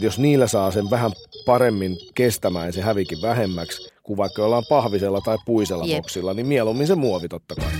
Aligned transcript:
Jos 0.00 0.18
niillä 0.18 0.46
saa 0.46 0.70
sen 0.70 0.90
vähän 0.90 1.12
paremmin 1.46 1.96
kestämään 2.14 2.72
se 2.72 2.80
hävikin 2.82 3.22
vähemmäksi, 3.22 3.88
kuin 4.02 4.16
vaikka 4.16 4.44
ollaan 4.44 4.64
pahvisella 4.68 5.20
tai 5.20 5.38
puisella 5.46 5.84
Jep. 5.86 5.96
boksilla, 5.96 6.34
niin 6.34 6.46
mieluummin 6.46 6.86
se 6.86 6.94
muovi 6.94 7.28
totta 7.28 7.54
kai. 7.54 7.72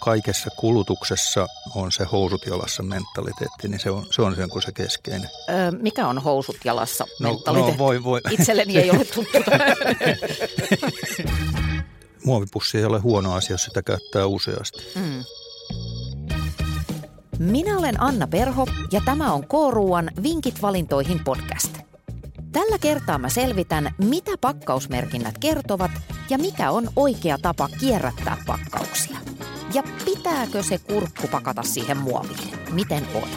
Kaikessa 0.00 0.50
kulutuksessa 0.56 1.46
on 1.74 1.92
se 1.92 2.04
housut 2.04 2.46
jalassa 2.46 2.82
mentaliteetti, 2.82 3.68
niin 3.68 3.80
se 3.80 3.90
on 3.90 4.06
se, 4.10 4.22
on 4.22 4.36
sen 4.36 4.50
kuin 4.50 4.62
se 4.62 4.72
keskeinen. 4.72 5.30
Öö, 5.48 5.70
mikä 5.70 6.08
on 6.08 6.18
housut 6.18 6.56
jalassa 6.64 7.06
no, 7.20 7.32
mentaliteetti? 7.32 7.72
No 7.72 7.78
voi, 7.78 8.04
voi. 8.04 8.20
Itselleni 8.30 8.78
ei 8.78 8.90
ole 8.90 9.04
tuttu. 9.04 9.38
Muovipussi 12.24 12.78
ei 12.78 12.84
ole 12.84 12.98
huono 12.98 13.34
asia, 13.34 13.54
jos 13.54 13.64
sitä 13.64 13.82
käyttää 13.82 14.26
useasti. 14.26 14.78
Mm. 14.94 15.24
Minä 17.38 17.78
olen 17.78 18.02
Anna 18.02 18.26
Perho 18.26 18.66
ja 18.92 19.00
tämä 19.04 19.32
on 19.32 19.42
K-ruuan 19.42 20.10
Vinkit 20.22 20.62
valintoihin 20.62 21.20
podcast. 21.24 21.78
Tällä 22.52 22.78
kertaa 22.78 23.18
mä 23.18 23.28
selvitän, 23.28 23.94
mitä 23.98 24.30
pakkausmerkinnät 24.40 25.38
kertovat 25.38 25.90
ja 26.30 26.38
mikä 26.38 26.70
on 26.70 26.88
oikea 26.96 27.38
tapa 27.42 27.68
kierrättää 27.80 28.36
pakkauksia. 28.46 29.18
Ja 29.74 29.82
pitääkö 30.04 30.62
se 30.62 30.78
kurkku 30.78 31.28
pakata 31.30 31.62
siihen 31.62 31.96
muoviin? 31.96 32.58
Miten 32.72 33.02
on? 33.14 33.28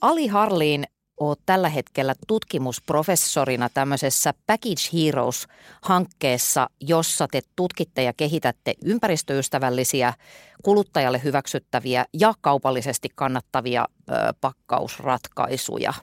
Ali 0.00 0.26
Harliin 0.26 0.84
oot 1.28 1.40
tällä 1.46 1.68
hetkellä 1.68 2.14
tutkimusprofessorina 2.26 3.68
tämmöisessä 3.74 4.34
Package 4.46 4.82
Heroes-hankkeessa, 4.92 6.70
jossa 6.80 7.26
te 7.32 7.40
tutkitte 7.56 8.02
ja 8.02 8.12
kehitätte 8.12 8.74
ympäristöystävällisiä, 8.84 10.14
kuluttajalle 10.62 11.20
hyväksyttäviä 11.24 12.04
ja 12.12 12.34
kaupallisesti 12.40 13.08
kannattavia 13.14 13.84
ö, 14.10 14.12
pakkausratkaisuja. 14.40 15.94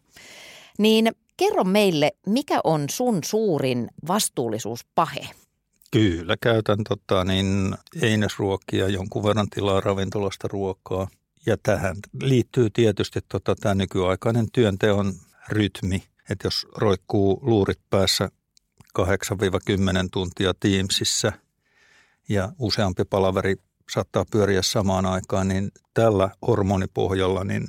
Niin 0.78 1.12
kerro 1.38 1.64
meille, 1.64 2.12
mikä 2.28 2.60
on 2.64 2.86
sun 2.90 3.20
suurin 3.24 3.88
vastuullisuuspahe? 4.08 5.28
Kyllä, 5.92 6.36
käytän 6.42 6.80
tota, 6.90 7.24
niin, 7.24 7.76
einesruokia, 8.02 8.88
jonkun 8.88 9.24
verran 9.24 9.50
tilaa 9.50 9.82
ravintolasta 9.82 10.48
ruokaa– 10.48 11.08
ja 11.46 11.58
tähän 11.64 11.96
liittyy 12.22 12.70
tietysti 12.70 13.20
tota, 13.30 13.56
tämä 13.56 13.76
nykyaikainen 13.76 14.52
työnteon 14.52 15.14
rytmi, 15.50 16.04
että 16.30 16.48
jos 16.48 16.68
roikkuu 16.76 17.40
luurit 17.42 17.80
päässä 17.90 18.30
8-10 19.00 19.04
tuntia 20.12 20.54
Teamsissa 20.60 21.32
ja 22.30 22.52
useampi 22.60 23.04
palaveri 23.06 23.56
saattaa 23.92 24.26
pyöriä 24.32 24.62
samaan 24.62 25.06
aikaan, 25.06 25.48
niin 25.48 25.72
tällä 25.94 26.30
hormonipohjalla 26.48 27.44
niin 27.44 27.68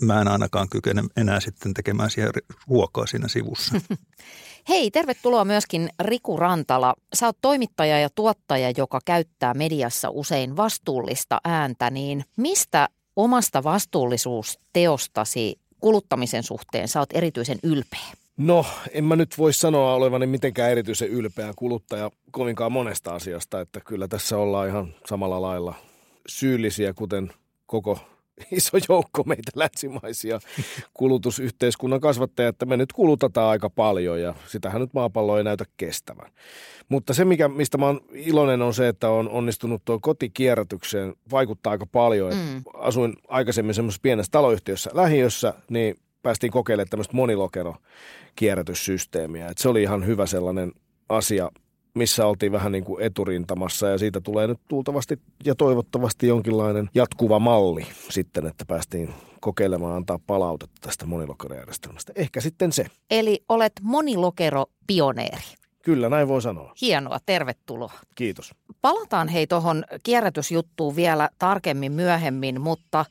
mä 0.00 0.20
en 0.20 0.28
ainakaan 0.28 0.68
kykene 0.68 1.02
enää 1.16 1.40
sitten 1.40 1.74
tekemään 1.74 2.10
siihen 2.10 2.30
ruokaa 2.68 3.06
siinä 3.06 3.28
sivussa. 3.28 3.80
Hei, 4.68 4.90
tervetuloa 4.90 5.44
myöskin 5.44 5.88
Riku 6.00 6.36
Rantala. 6.36 6.94
Sä 7.14 7.26
oot 7.26 7.36
toimittaja 7.40 8.00
ja 8.00 8.08
tuottaja, 8.14 8.72
joka 8.76 8.98
käyttää 9.04 9.54
mediassa 9.54 10.10
usein 10.10 10.56
vastuullista 10.56 11.40
ääntä, 11.44 11.90
niin 11.90 12.24
mistä 12.36 12.88
omasta 13.18 13.64
vastuullisuusteostasi 13.64 15.58
kuluttamisen 15.80 16.42
suhteen 16.42 16.88
sä 16.88 17.00
oot 17.00 17.12
erityisen 17.12 17.58
ylpeä? 17.62 18.06
No, 18.36 18.66
en 18.90 19.04
mä 19.04 19.16
nyt 19.16 19.38
voi 19.38 19.52
sanoa 19.52 19.94
olevani 19.94 20.26
mitenkään 20.26 20.70
erityisen 20.70 21.08
ylpeä 21.08 21.52
kuluttaja 21.56 22.10
kovinkaan 22.30 22.72
monesta 22.72 23.14
asiasta, 23.14 23.60
että 23.60 23.80
kyllä 23.80 24.08
tässä 24.08 24.38
ollaan 24.38 24.68
ihan 24.68 24.94
samalla 25.06 25.42
lailla 25.42 25.74
syyllisiä, 26.28 26.94
kuten 26.94 27.32
koko 27.66 27.98
iso 28.52 28.78
joukko 28.88 29.24
meitä 29.24 29.52
länsimaisia 29.54 30.40
kulutusyhteiskunnan 30.94 32.00
kasvattajia, 32.00 32.48
että 32.48 32.66
me 32.66 32.76
nyt 32.76 32.92
kulutetaan 32.92 33.50
aika 33.50 33.70
paljon 33.70 34.20
ja 34.20 34.34
sitähän 34.46 34.80
nyt 34.80 34.94
maapallo 34.94 35.38
ei 35.38 35.44
näytä 35.44 35.64
kestävän. 35.76 36.30
Mutta 36.88 37.14
se, 37.14 37.24
mikä, 37.24 37.48
mistä 37.48 37.78
mä 37.78 37.86
oon 37.86 38.00
iloinen, 38.12 38.62
on 38.62 38.74
se, 38.74 38.88
että 38.88 39.10
on 39.10 39.28
onnistunut 39.28 39.84
tuo 39.84 39.98
kotikierrätykseen 40.00 41.14
vaikuttaa 41.30 41.70
aika 41.70 41.86
paljon. 41.86 42.34
Mm. 42.34 42.62
Asuin 42.74 43.14
aikaisemmin 43.28 43.74
semmoisessa 43.74 44.02
pienessä 44.02 44.30
taloyhtiössä 44.30 44.90
lähiössä, 44.94 45.54
niin 45.70 45.96
päästiin 46.22 46.52
kokeilemaan 46.52 46.88
tämmöistä 46.88 47.16
monilokero-kierrätyssysteemiä. 47.16 49.48
Et 49.48 49.58
se 49.58 49.68
oli 49.68 49.82
ihan 49.82 50.06
hyvä 50.06 50.26
sellainen 50.26 50.72
asia, 51.08 51.50
missä 51.94 52.26
oltiin 52.26 52.52
vähän 52.52 52.72
niin 52.72 52.84
kuin 52.84 53.02
eturintamassa 53.02 53.88
ja 53.88 53.98
siitä 53.98 54.20
tulee 54.20 54.46
nyt 54.46 54.60
tultavasti 54.68 55.18
ja 55.44 55.54
toivottavasti 55.54 56.26
jonkinlainen 56.26 56.90
jatkuva 56.94 57.38
malli 57.38 57.86
sitten, 58.10 58.46
että 58.46 58.64
päästiin 58.64 59.14
kokeilemaan 59.40 59.96
antaa 59.96 60.18
palautetta 60.26 60.76
tästä 60.80 61.06
monilokerojärjestelmästä. 61.06 62.12
Ehkä 62.16 62.40
sitten 62.40 62.72
se. 62.72 62.86
Eli 63.10 63.44
olet 63.48 63.72
monilokero-pioneeri. 63.82 65.58
Kyllä, 65.82 66.08
näin 66.08 66.28
voi 66.28 66.42
sanoa. 66.42 66.72
Hienoa, 66.80 67.18
tervetuloa. 67.26 67.92
Kiitos. 68.14 68.54
Palataan 68.82 69.28
hei 69.28 69.46
tuohon 69.46 69.84
kierrätysjuttuun 70.02 70.96
vielä 70.96 71.28
tarkemmin 71.38 71.92
myöhemmin, 71.92 72.60
mutta 72.60 73.04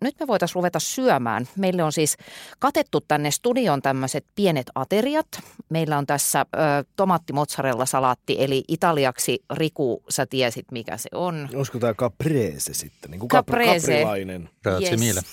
nyt 0.00 0.14
me 0.20 0.26
voitaisiin 0.26 0.54
ruveta 0.54 0.80
syömään. 0.80 1.48
Meille 1.56 1.82
on 1.82 1.92
siis 1.92 2.16
katettu 2.58 3.00
tänne 3.00 3.30
studion 3.30 3.82
tämmöiset 3.82 4.24
pienet 4.34 4.66
ateriat. 4.74 5.26
Meillä 5.68 5.98
on 5.98 6.06
tässä 6.06 6.40
ö, 6.40 6.84
tomattimozzarella 6.96 7.86
salaatti, 7.86 8.36
eli 8.38 8.64
italiaksi 8.68 9.38
Riku, 9.54 10.02
sä 10.08 10.26
tiesit 10.26 10.66
mikä 10.72 10.96
se 10.96 11.08
on. 11.14 11.48
Olisiko 11.54 11.78
tämä 11.78 11.94
caprese 11.94 12.74
sitten, 12.74 13.10
niin 13.10 13.18
kuin 13.18 13.28
caprese. 13.28 13.92
kaprilainen? 13.92 14.50
Yes. 14.80 15.24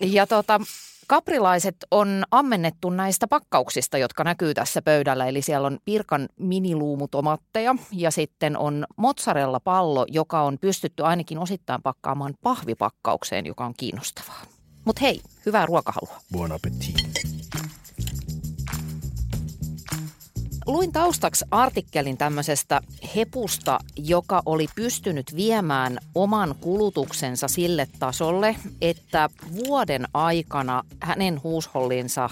Ja 0.00 0.26
tota, 0.26 0.60
Kaprilaiset 1.08 1.76
on 1.90 2.24
ammennettu 2.30 2.90
näistä 2.90 3.28
pakkauksista, 3.28 3.98
jotka 3.98 4.24
näkyy 4.24 4.54
tässä 4.54 4.82
pöydällä. 4.82 5.26
Eli 5.26 5.42
siellä 5.42 5.66
on 5.66 5.78
Pirkan 5.84 6.28
miniluumutomatteja 6.36 7.74
ja 7.92 8.10
sitten 8.10 8.56
on 8.56 8.86
mozzarella 8.96 9.60
pallo, 9.60 10.06
joka 10.08 10.42
on 10.42 10.58
pystytty 10.60 11.02
ainakin 11.02 11.38
osittain 11.38 11.82
pakkaamaan 11.82 12.34
pahvipakkaukseen, 12.42 13.46
joka 13.46 13.66
on 13.66 13.74
kiinnostavaa. 13.76 14.42
Mutta 14.84 15.00
hei, 15.00 15.20
hyvää 15.46 15.66
ruokahalua. 15.66 16.20
Buon 16.32 16.52
appetit 16.52 17.37
luin 20.68 20.92
taustaksi 20.92 21.44
artikkelin 21.50 22.16
tämmöisestä 22.18 22.80
hepusta, 23.16 23.78
joka 23.96 24.42
oli 24.46 24.66
pystynyt 24.74 25.36
viemään 25.36 25.98
oman 26.14 26.54
kulutuksensa 26.60 27.48
sille 27.48 27.88
tasolle, 27.98 28.56
että 28.80 29.30
vuoden 29.54 30.06
aikana 30.14 30.82
hänen 31.00 31.42
huushollinsa 31.42 32.30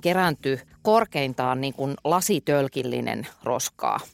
kerääntyi 0.00 0.60
korkeintaan 0.82 1.60
niin 1.60 1.74
kuin 1.74 1.94
lasitölkillinen 2.04 3.26
roskaa– 3.44 4.00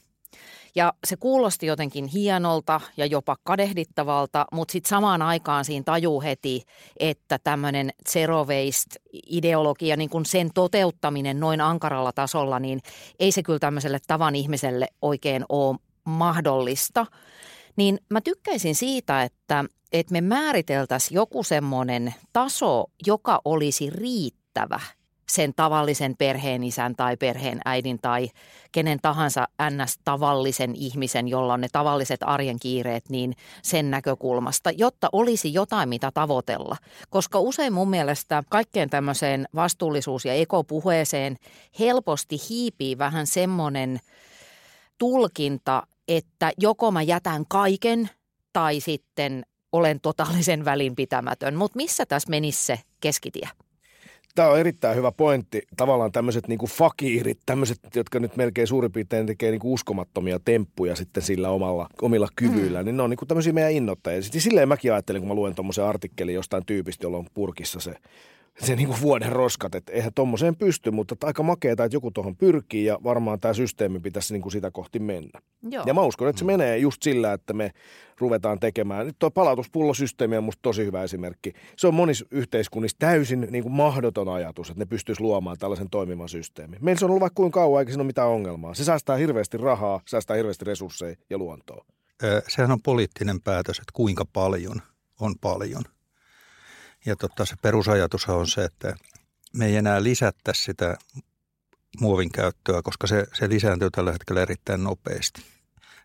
ja 0.77 0.93
se 1.07 1.15
kuulosti 1.15 1.65
jotenkin 1.65 2.07
hienolta 2.07 2.81
ja 2.97 3.05
jopa 3.05 3.37
kadehdittavalta, 3.43 4.45
mutta 4.51 4.71
sitten 4.71 4.89
samaan 4.89 5.21
aikaan 5.21 5.65
siinä 5.65 5.83
tajuu 5.83 6.21
heti, 6.21 6.63
että 6.99 7.39
tämmöinen 7.43 7.89
zero 8.09 8.45
waste-ideologia, 8.45 9.97
niin 9.97 10.09
kun 10.09 10.25
sen 10.25 10.49
toteuttaminen 10.53 11.39
noin 11.39 11.61
ankaralla 11.61 12.11
tasolla, 12.11 12.59
niin 12.59 12.79
ei 13.19 13.31
se 13.31 13.43
kyllä 13.43 13.59
tämmöiselle 13.59 13.99
tavan 14.07 14.35
ihmiselle 14.35 14.87
oikein 15.01 15.45
ole 15.49 15.77
mahdollista. 16.03 17.05
Niin 17.75 17.99
mä 18.09 18.21
tykkäisin 18.21 18.75
siitä, 18.75 19.23
että, 19.23 19.65
että 19.91 20.13
me 20.13 20.21
määriteltäisiin 20.21 21.15
joku 21.15 21.43
semmoinen 21.43 22.15
taso, 22.33 22.85
joka 23.07 23.41
olisi 23.45 23.89
riittävä– 23.89 24.79
sen 25.31 25.53
tavallisen 25.55 26.15
perheenisän 26.17 26.95
tai 26.95 27.17
perheenäidin 27.17 27.99
tai 28.01 28.29
kenen 28.71 28.99
tahansa 29.01 29.47
ns-tavallisen 29.69 30.75
ihmisen, 30.75 31.27
jolla 31.27 31.53
on 31.53 31.61
ne 31.61 31.67
tavalliset 31.71 32.19
arjen 32.23 32.59
kiireet, 32.59 33.09
niin 33.09 33.33
sen 33.61 33.91
näkökulmasta, 33.91 34.71
jotta 34.71 35.09
olisi 35.11 35.53
jotain, 35.53 35.89
mitä 35.89 36.11
tavoitella. 36.13 36.77
Koska 37.09 37.39
usein 37.39 37.73
mun 37.73 37.89
mielestä 37.89 38.43
kaikkeen 38.49 38.89
tämmöiseen 38.89 39.47
vastuullisuus- 39.55 40.25
ja 40.25 40.33
ekopuheeseen 40.33 41.37
helposti 41.79 42.37
hiipii 42.49 42.97
vähän 42.97 43.27
semmoinen 43.27 43.99
tulkinta, 44.97 45.83
että 46.07 46.51
joko 46.57 46.91
mä 46.91 47.01
jätän 47.01 47.45
kaiken 47.47 48.09
tai 48.53 48.79
sitten 48.79 49.45
olen 49.71 49.99
totaalisen 49.99 50.65
välinpitämätön. 50.65 51.55
Mutta 51.55 51.77
missä 51.77 52.05
tässä 52.05 52.29
menisi 52.29 52.65
se 52.65 52.79
keskitie? 52.99 53.49
Tämä 54.37 54.49
on 54.49 54.59
erittäin 54.59 54.97
hyvä 54.97 55.11
pointti. 55.11 55.61
Tavallaan 55.77 56.11
tämmöiset 56.11 56.47
niin 56.47 56.59
fakiirit, 56.67 57.39
tämmöiset, 57.45 57.79
jotka 57.95 58.19
nyt 58.19 58.35
melkein 58.35 58.67
suurin 58.67 58.91
piirtein 58.91 59.25
tekee 59.25 59.51
niin 59.51 59.61
uskomattomia 59.63 60.39
temppuja 60.45 60.95
sitten 60.95 61.23
sillä 61.23 61.49
omalla, 61.49 61.89
omilla 62.01 62.27
kyvyillä, 62.35 62.79
mm. 62.79 62.85
niin 62.85 62.97
ne 62.97 63.03
on 63.03 63.09
niin 63.09 63.27
tämmöisiä 63.27 63.53
meidän 63.53 63.71
innoittajia. 63.71 64.21
Sitten 64.21 64.41
silleen 64.41 64.67
mäkin 64.67 64.93
ajattelin, 64.93 65.21
kun 65.21 65.27
mä 65.27 65.35
luen 65.35 65.55
tuommoisen 65.55 65.83
artikkelin 65.83 66.35
jostain 66.35 66.65
tyypistä, 66.65 67.05
jolla 67.05 67.17
on 67.17 67.27
purkissa 67.33 67.79
se 67.79 67.93
se 68.59 68.75
niin 68.75 68.87
kuin 68.87 69.01
vuoden 69.01 69.31
roskat, 69.31 69.75
että 69.75 69.91
eihän 69.91 70.11
tommoseen 70.15 70.55
pysty, 70.55 70.91
mutta 70.91 71.15
aika 71.23 71.43
makeeta, 71.43 71.83
että 71.83 71.95
joku 71.95 72.11
tuohon 72.11 72.35
pyrkii 72.35 72.85
ja 72.85 72.99
varmaan 73.03 73.39
tämä 73.39 73.53
systeemi 73.53 73.99
pitäisi 73.99 74.33
niin 74.33 74.41
kuin 74.41 74.51
sitä 74.51 74.71
kohti 74.71 74.99
mennä. 74.99 75.41
Joo. 75.69 75.83
Ja 75.87 75.93
mä 75.93 76.01
uskon, 76.01 76.29
että 76.29 76.39
se 76.39 76.45
menee 76.45 76.77
just 76.77 77.03
sillä, 77.03 77.33
että 77.33 77.53
me 77.53 77.71
ruvetaan 78.17 78.59
tekemään. 78.59 79.05
Nyt 79.05 79.15
tuo 79.19 79.31
palautuspullosysteemi 79.31 80.37
on 80.37 80.43
musta 80.43 80.59
tosi 80.61 80.85
hyvä 80.85 81.03
esimerkki. 81.03 81.53
Se 81.77 81.87
on 81.87 81.93
monissa 81.93 82.25
yhteiskunnissa 82.31 82.97
täysin 82.99 83.47
niin 83.51 83.63
kuin 83.63 83.73
mahdoton 83.73 84.29
ajatus, 84.29 84.69
että 84.69 84.81
ne 84.81 84.85
pystyisi 84.85 85.21
luomaan 85.21 85.57
tällaisen 85.57 85.89
toimivan 85.89 86.29
systeemin. 86.29 86.79
Meillä 86.81 86.99
se 86.99 87.05
on 87.05 87.11
ollut 87.11 87.21
vaikka 87.21 87.35
kuinka 87.35 87.59
kauan, 87.59 87.79
eikä 87.79 87.91
siinä 87.91 88.01
ole 88.01 88.07
mitään 88.07 88.29
ongelmaa. 88.29 88.73
Se 88.73 88.83
säästää 88.83 89.15
hirveästi 89.15 89.57
rahaa, 89.57 90.01
säästää 90.07 90.37
hirveästi 90.37 90.65
resursseja 90.65 91.15
ja 91.29 91.37
luontoa. 91.37 91.85
Sehän 92.47 92.71
on 92.71 92.81
poliittinen 92.81 93.41
päätös, 93.41 93.79
että 93.79 93.91
kuinka 93.93 94.25
paljon 94.33 94.81
on 95.19 95.35
paljon. 95.41 95.83
Ja 97.07 97.15
totta, 97.15 97.45
se 97.45 97.55
perusajatus 97.61 98.29
on 98.29 98.47
se, 98.47 98.63
että 98.63 98.95
me 99.53 99.65
ei 99.65 99.75
enää 99.75 100.03
lisättäisi 100.03 100.63
sitä 100.63 100.97
muovin 101.99 102.31
käyttöä, 102.31 102.81
koska 102.81 103.07
se, 103.07 103.25
se 103.33 103.49
lisääntyy 103.49 103.89
tällä 103.91 104.11
hetkellä 104.11 104.41
erittäin 104.41 104.83
nopeasti. 104.83 105.41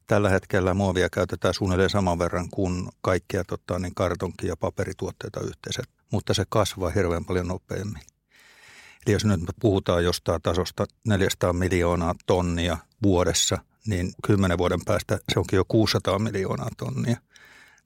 Tällä 0.07 0.29
hetkellä 0.31 0.75
muovia 0.75 1.11
käytetään 1.11 1.55
suunnilleen 1.55 1.91
saman 1.91 2.19
verran 2.19 2.51
kuin 2.51 2.89
kaikkia 3.01 3.45
tota, 3.45 3.79
niin 3.79 3.95
kartonki- 3.95 4.47
ja 4.47 4.57
paperituotteita 4.57 5.41
yhteensä, 5.41 5.83
mutta 6.11 6.35
se 6.35 6.45
kasvaa 6.49 6.91
hirveän 6.91 7.25
paljon 7.25 7.49
nopeammin. 7.49 8.03
Eli 9.07 9.13
jos 9.13 9.25
nyt 9.25 9.41
me 9.41 9.53
puhutaan 9.61 10.05
jostain 10.05 10.43
tasosta 10.43 10.87
400 11.07 11.53
miljoonaa 11.53 12.15
tonnia 12.27 12.77
vuodessa, 13.03 13.59
niin 13.87 14.13
kymmenen 14.27 14.59
vuoden 14.59 14.85
päästä 14.85 15.19
se 15.33 15.39
onkin 15.39 15.57
jo 15.57 15.65
600 15.69 16.19
miljoonaa 16.19 16.69
tonnia. 16.77 17.17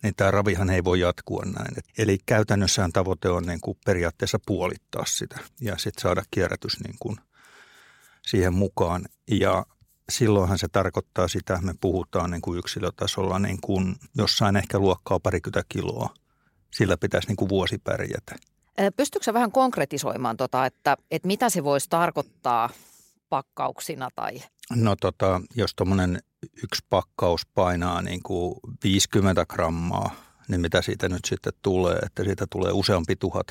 Niin 0.03 0.15
tämä 0.15 0.31
ravihan 0.31 0.71
ei 0.71 0.85
voi 0.85 1.01
jatkua 1.01 1.43
näin. 1.45 1.77
Eli 1.99 2.19
käytännössään 2.27 2.93
tavoite 2.93 3.29
on 3.29 3.43
niin 3.43 3.61
kuin 3.61 3.79
periaatteessa 3.85 4.39
puolittaa 4.47 5.05
sitä 5.07 5.39
ja 5.61 5.79
sitten 5.79 6.03
saada 6.03 6.23
kierrätys 6.31 6.81
niin 6.81 6.97
kuin 7.01 7.17
siihen 8.27 8.55
mukaan. 8.55 9.05
Ja 9.31 9.67
silloinhan 10.09 10.59
se 10.59 10.69
tarkoittaa 10.69 11.29
sitä, 11.29 11.55
että 11.55 11.67
me 11.67 11.75
puhutaan 11.81 12.31
niin 12.31 12.43
kuin 12.43 12.59
yksilötasolla 12.59 13.39
niin 13.39 13.59
kuin 13.61 13.97
jossain 14.17 14.57
ehkä 14.57 14.79
luokkaa 14.79 15.21
parikymmentä 15.21 15.63
kiloa. 15.69 16.15
Sillä 16.73 16.97
pitäisi 16.97 17.29
niin 17.29 17.37
kuin 17.37 17.49
vuosi 17.49 17.79
pärjätä. 17.79 18.37
Pystytkö 18.97 19.35
vähän 19.35 19.53
konkretisoimaan, 19.53 20.37
tota, 20.37 20.67
että, 20.67 20.97
että 21.11 21.27
mitä 21.27 21.51
se 21.51 21.65
voisi 21.65 21.89
tarkoittaa 21.91 22.71
pakkauksina? 23.29 24.09
Tai? 24.15 24.43
No 24.75 24.97
tota, 24.97 25.41
jos 25.55 25.75
tuommoinen 25.75 26.23
yksi 26.63 26.85
pakkaus 26.91 27.47
painaa 27.55 28.03
niin 28.03 28.23
kuin 28.23 28.55
50 28.85 29.47
grammaa, 29.47 30.11
niin 30.49 30.61
mitä 30.61 30.83
siitä 30.83 31.09
nyt 31.09 31.25
sitten 31.25 31.53
tulee? 31.63 31.99
Että 31.99 32.25
siitä 32.25 32.47
tulee 32.51 32.73
useampi 32.73 33.17
tuhat 33.17 33.47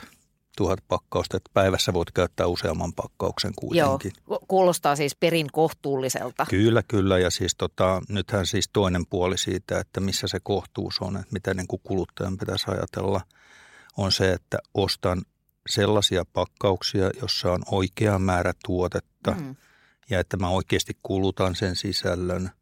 tuhat 0.58 0.80
pakkausta, 0.88 1.38
että 1.38 1.52
päivässä 1.54 1.94
voit 1.94 2.12
käyttää 2.12 2.48
useamman 2.48 2.94
pakkauksen 2.94 3.54
kuitenkin. 3.56 4.12
Joo, 4.30 4.40
kuulostaa 4.48 4.96
siis 4.96 5.16
perin 5.16 5.48
kohtuulliselta. 5.52 6.46
Kyllä, 6.50 6.84
kyllä. 6.88 7.20
Ja 7.20 7.30
siis 7.30 7.56
tota, 7.56 8.02
nythän 8.10 8.46
siis 8.46 8.70
toinen 8.74 9.06
puoli 9.10 9.38
siitä, 9.38 9.80
että 9.80 10.00
missä 10.00 10.28
se 10.28 10.40
kohtuus 10.44 11.00
on, 11.02 11.18
että 11.18 11.34
mitä 11.34 11.54
niin 11.54 11.68
kuin 11.68 11.82
kuluttajan 11.84 12.38
pitäisi 12.38 12.66
ajatella, 12.72 13.22
on 13.98 14.12
se, 14.12 14.32
että 14.32 14.58
ostan 14.74 15.22
sellaisia 15.70 16.24
pakkauksia, 16.34 17.12
jossa 17.22 17.52
on 17.52 17.64
oikea 17.72 18.20
määrä 18.20 18.54
tuotetta 18.66 19.32
mm. 19.32 19.56
ja 20.10 20.20
että 20.20 20.38
mä 20.38 20.50
oikeasti 20.50 20.98
kulutan 21.04 21.56
sen 21.56 21.76
sisällön– 21.76 22.50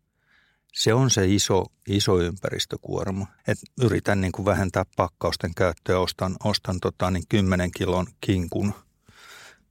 se 0.74 0.94
on 0.94 1.10
se 1.10 1.28
iso, 1.28 1.66
iso 1.88 2.20
ympäristökuorma. 2.20 3.28
Et 3.48 3.58
yritän 3.82 4.22
niin 4.22 4.32
kuin 4.32 4.46
vähentää 4.46 4.84
pakkausten 4.96 5.56
käyttöä, 5.56 6.00
ostan, 6.00 6.36
ostan 6.44 6.80
tota, 6.80 7.12
niin 7.12 7.24
10 7.30 7.72
kilon 7.72 8.08
kinkun 8.22 8.74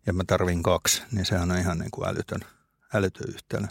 ja 0.06 0.12
mä 0.12 0.25
tarvin 0.26 0.62
kaksi, 0.62 1.02
niin 1.12 1.26
sehän 1.26 1.50
on 1.50 1.58
ihan 1.58 1.78
niin 1.78 1.90
kuin 1.90 2.08
älytön, 2.08 2.40
älytön 2.94 3.34
yhtälö 3.34 3.66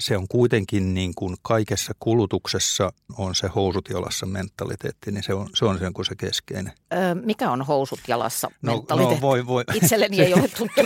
se 0.00 0.16
on 0.16 0.28
kuitenkin 0.28 0.94
niin 0.94 1.14
kuin 1.14 1.36
kaikessa 1.42 1.92
kulutuksessa 1.98 2.92
on 3.18 3.34
se 3.34 3.48
housut 3.48 3.88
jalassa 3.88 4.26
mentaliteetti, 4.26 5.12
niin 5.12 5.22
se 5.22 5.34
on 5.34 5.48
se, 5.54 5.64
on 5.64 5.78
se, 5.78 5.84
se 6.08 6.16
keskeinen. 6.16 6.72
Öö, 6.92 7.14
mikä 7.14 7.50
on 7.50 7.62
housut 7.62 8.00
jalassa 8.08 8.50
no, 8.62 8.76
mentaliteetti? 8.76 9.14
No, 9.14 9.20
voi, 9.20 9.46
voi. 9.46 9.64
Itselleni 9.74 10.20
ei 10.20 10.34
ole 10.34 10.48
tuttu. 10.48 10.80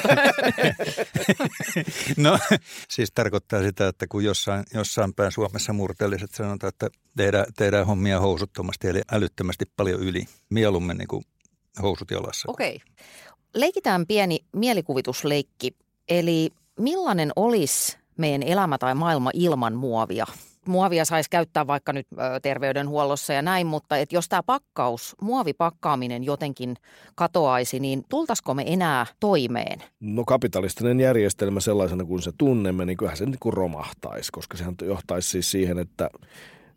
no 2.16 2.38
siis 2.88 3.12
tarkoittaa 3.14 3.62
sitä, 3.62 3.88
että 3.88 4.06
kun 4.06 4.24
jossain, 4.24 4.64
jossain 4.74 5.14
päin 5.14 5.32
Suomessa 5.32 5.72
murteelliset 5.72 6.34
sanotaan, 6.34 6.68
että 6.68 6.88
tehdään, 7.16 7.46
tehdään 7.56 7.86
hommia 7.86 8.20
housuttomasti 8.20 8.88
eli 8.88 9.00
älyttömästi 9.12 9.64
paljon 9.76 10.00
yli. 10.00 10.24
Mieluummin 10.50 10.98
niin 10.98 11.08
kuin 11.08 11.24
housut 11.82 12.10
jalassa. 12.10 12.50
Okei. 12.50 12.76
Okay. 12.76 13.06
Leikitään 13.54 14.06
pieni 14.06 14.44
mielikuvitusleikki. 14.52 15.76
Eli 16.08 16.50
millainen 16.78 17.32
olisi 17.36 18.01
meidän 18.16 18.42
elämä 18.42 18.78
tai 18.78 18.94
maailma 18.94 19.30
ilman 19.34 19.74
muovia. 19.74 20.26
Muovia 20.68 21.04
saisi 21.04 21.30
käyttää 21.30 21.66
vaikka 21.66 21.92
nyt 21.92 22.06
terveydenhuollossa 22.42 23.32
ja 23.32 23.42
näin, 23.42 23.66
mutta 23.66 23.96
et 23.96 24.12
jos 24.12 24.28
tämä 24.28 24.42
pakkaus, 24.42 25.16
muovipakkaaminen 25.20 26.24
jotenkin 26.24 26.76
katoaisi, 27.14 27.80
niin 27.80 28.04
tultaisiko 28.08 28.54
me 28.54 28.64
enää 28.66 29.06
toimeen? 29.20 29.82
No 30.00 30.24
kapitalistinen 30.24 31.00
järjestelmä 31.00 31.60
sellaisena 31.60 32.04
kuin 32.04 32.22
se 32.22 32.32
tunnemme, 32.38 32.84
niin 32.84 32.96
kyllähän 32.96 33.16
se 33.16 33.26
niin 33.26 33.36
kuin 33.40 33.52
romahtaisi, 33.52 34.32
koska 34.32 34.56
sehän 34.56 34.74
johtaisi 34.82 35.28
siis 35.28 35.50
siihen, 35.50 35.78
että 35.78 36.10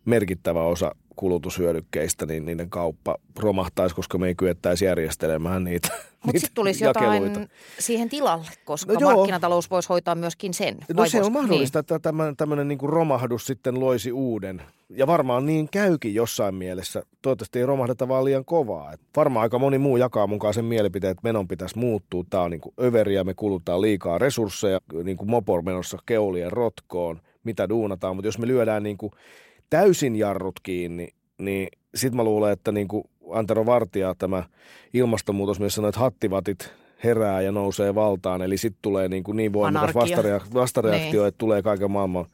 merkittävä 0.05 0.63
osa 0.63 0.95
kulutushyödykkeistä, 1.15 2.25
niin 2.25 2.45
niiden 2.45 2.69
kauppa 2.69 3.15
romahtaisi, 3.39 3.95
koska 3.95 4.17
me 4.17 4.27
ei 4.27 4.35
kyettäisi 4.35 4.85
järjestelemään 4.85 5.63
niitä 5.63 5.89
Mutta 6.25 6.39
sitten 6.39 6.55
tulisi 6.55 6.83
jakeluita. 6.83 7.25
jotain 7.25 7.49
siihen 7.79 8.09
tilalle, 8.09 8.47
koska 8.65 8.93
no 8.93 8.99
markkinatalous 8.99 9.69
voisi 9.69 9.89
hoitaa 9.89 10.15
myöskin 10.15 10.53
sen. 10.53 10.77
No 10.93 11.05
se 11.05 11.21
on 11.21 11.31
mahdollista, 11.31 11.79
niin. 11.79 11.81
että 11.81 11.99
tämmöinen, 11.99 12.35
tämmöinen 12.35 12.67
niin 12.67 12.79
romahdus 12.83 13.45
sitten 13.45 13.79
loisi 13.79 14.11
uuden. 14.11 14.61
Ja 14.89 15.07
varmaan 15.07 15.45
niin 15.45 15.69
käykin 15.71 16.15
jossain 16.15 16.55
mielessä. 16.55 17.03
Toivottavasti 17.21 17.59
ei 17.59 17.65
romahdeta 17.65 18.07
vaan 18.07 18.25
liian 18.25 18.45
kovaa. 18.45 18.93
Et 18.93 19.01
varmaan 19.15 19.43
aika 19.43 19.59
moni 19.59 19.77
muu 19.77 19.97
jakaa 19.97 20.27
mukaan 20.27 20.53
sen 20.53 20.65
mielipiteen, 20.65 21.11
että 21.11 21.23
menon 21.23 21.47
pitäisi 21.47 21.77
muuttua. 21.77 22.23
Tämä 22.29 22.43
on 22.43 22.51
niin 22.51 22.61
kuin 22.61 22.73
överiä, 22.81 23.23
me 23.23 23.33
kulutaan 23.33 23.81
liikaa 23.81 24.17
resursseja, 24.17 24.79
niin 25.03 25.17
kuin 25.17 25.29
mopor 25.29 25.61
menossa 25.61 25.97
keulien 26.05 26.51
rotkoon, 26.51 27.21
mitä 27.43 27.69
duunataan. 27.69 28.15
Mutta 28.15 28.27
jos 28.27 28.39
me 28.39 28.47
lyödään 28.47 28.83
niin 28.83 28.97
kuin 28.97 29.11
täysin 29.69 30.15
jarrut 30.15 30.59
kiinni, 30.63 31.07
niin 31.37 31.67
sitten 31.95 32.17
mä 32.17 32.23
luulen, 32.23 32.53
että 32.53 32.71
niin 32.71 32.87
kuin 32.87 33.03
Antero 33.31 33.65
Vartija 33.65 34.15
tämä 34.17 34.43
ilmastonmuutos 34.93 35.59
myös 35.59 35.75
sanoi, 35.75 35.89
että 35.89 35.99
hattivatit 35.99 36.73
herää 37.03 37.41
ja 37.41 37.51
nousee 37.51 37.95
valtaan. 37.95 38.41
Eli 38.41 38.57
sitten 38.57 38.79
tulee 38.81 39.07
niin, 39.07 39.23
kuin 39.23 39.37
niin 39.37 39.53
voimakas 39.53 39.95
vastareaktio, 39.95 40.61
vastareaktio 40.61 41.21
niin. 41.21 41.27
että 41.27 41.37
tulee 41.37 41.61
kaiken 41.61 41.91
maailman 41.91 42.25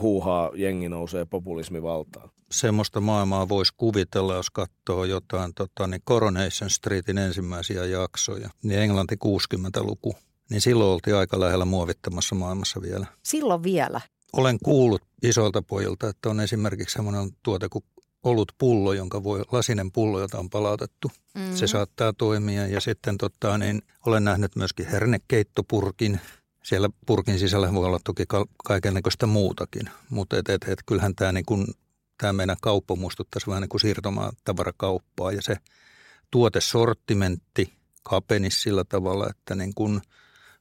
huuhaa, 0.00 0.50
jengi 0.54 0.88
nousee 0.88 1.24
populismi 1.24 1.82
valtaan. 1.82 2.30
Semmoista 2.50 3.00
maailmaa 3.00 3.48
voisi 3.48 3.72
kuvitella, 3.76 4.34
jos 4.34 4.50
katsoo 4.50 5.04
jotain 5.04 5.54
tota, 5.54 5.86
niin 5.86 6.02
Coronation 6.08 6.70
Streetin 6.70 7.18
ensimmäisiä 7.18 7.84
jaksoja, 7.84 8.50
niin 8.62 8.80
Englanti 8.80 9.16
60-luku. 9.24 10.14
Niin 10.50 10.60
silloin 10.60 10.90
oltiin 10.90 11.16
aika 11.16 11.40
lähellä 11.40 11.64
muovittamassa 11.64 12.34
maailmassa 12.34 12.82
vielä. 12.82 13.06
Silloin 13.24 13.62
vielä? 13.62 14.00
Olen 14.32 14.58
kuullut 14.64 15.02
isoilta 15.22 15.62
pojilta, 15.62 16.08
että 16.08 16.30
on 16.30 16.40
esimerkiksi 16.40 16.92
semmoinen 16.92 17.30
tuote 17.42 17.68
kuin 17.68 17.84
ollut 18.22 18.52
pullo, 18.58 18.92
jonka 18.92 19.24
voi, 19.24 19.42
lasinen 19.52 19.92
pullo, 19.92 20.20
jota 20.20 20.38
on 20.38 20.50
palautettu. 20.50 21.10
Mm-hmm. 21.34 21.56
Se 21.56 21.66
saattaa 21.66 22.12
toimia 22.12 22.66
ja 22.66 22.80
sitten 22.80 23.18
tota, 23.18 23.58
niin 23.58 23.82
olen 24.06 24.24
nähnyt 24.24 24.56
myöskin 24.56 24.86
hernekeittopurkin. 24.86 26.20
Siellä 26.62 26.88
purkin 27.06 27.38
sisällä 27.38 27.74
voi 27.74 27.86
olla 27.86 28.00
toki 28.04 28.24
kaikenlaista 28.64 29.26
muutakin, 29.26 29.90
mutta 30.10 30.38
et, 30.38 30.48
et, 30.48 30.64
et, 30.68 30.78
kyllähän 30.86 31.14
tämä, 31.14 31.32
niin 31.32 31.46
kun, 31.46 31.66
tämä 32.18 32.32
meidän 32.32 32.56
kauppa 32.62 32.96
muistuttaisi 32.96 33.46
vähän 33.46 33.60
niin 33.60 33.68
kuin 33.68 33.80
siirtomatavarakaupppaa 33.80 35.32
ja 35.32 35.42
se 35.42 35.56
tuotesortimentti 36.30 37.72
kapenisi 38.02 38.60
sillä 38.60 38.84
tavalla, 38.84 39.30
että 39.30 39.54
niin 39.54 39.74
kun 39.74 40.00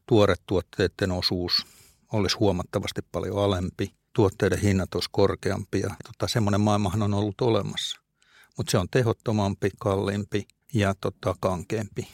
tuoretuotteiden 0.06 1.12
osuus 1.12 1.66
olisi 2.14 2.38
huomattavasti 2.38 3.02
paljon 3.12 3.44
alempi 3.44 3.94
tuotteiden 4.14 4.60
hinnat 4.60 4.96
olisi 4.96 5.10
korkeampia. 5.12 5.96
Tota, 6.08 6.28
semmoinen 6.28 6.62
maailmahan 6.62 7.04
on 7.04 7.14
ollut 7.14 7.42
olemassa, 7.42 8.02
mutta 8.58 8.72
se 8.72 8.78
on 8.78 8.88
tehottomampi, 8.92 9.70
kalliimpi 9.80 10.48
ja 10.74 10.96
tota, 11.02 11.36
kankeampi. 11.40 12.08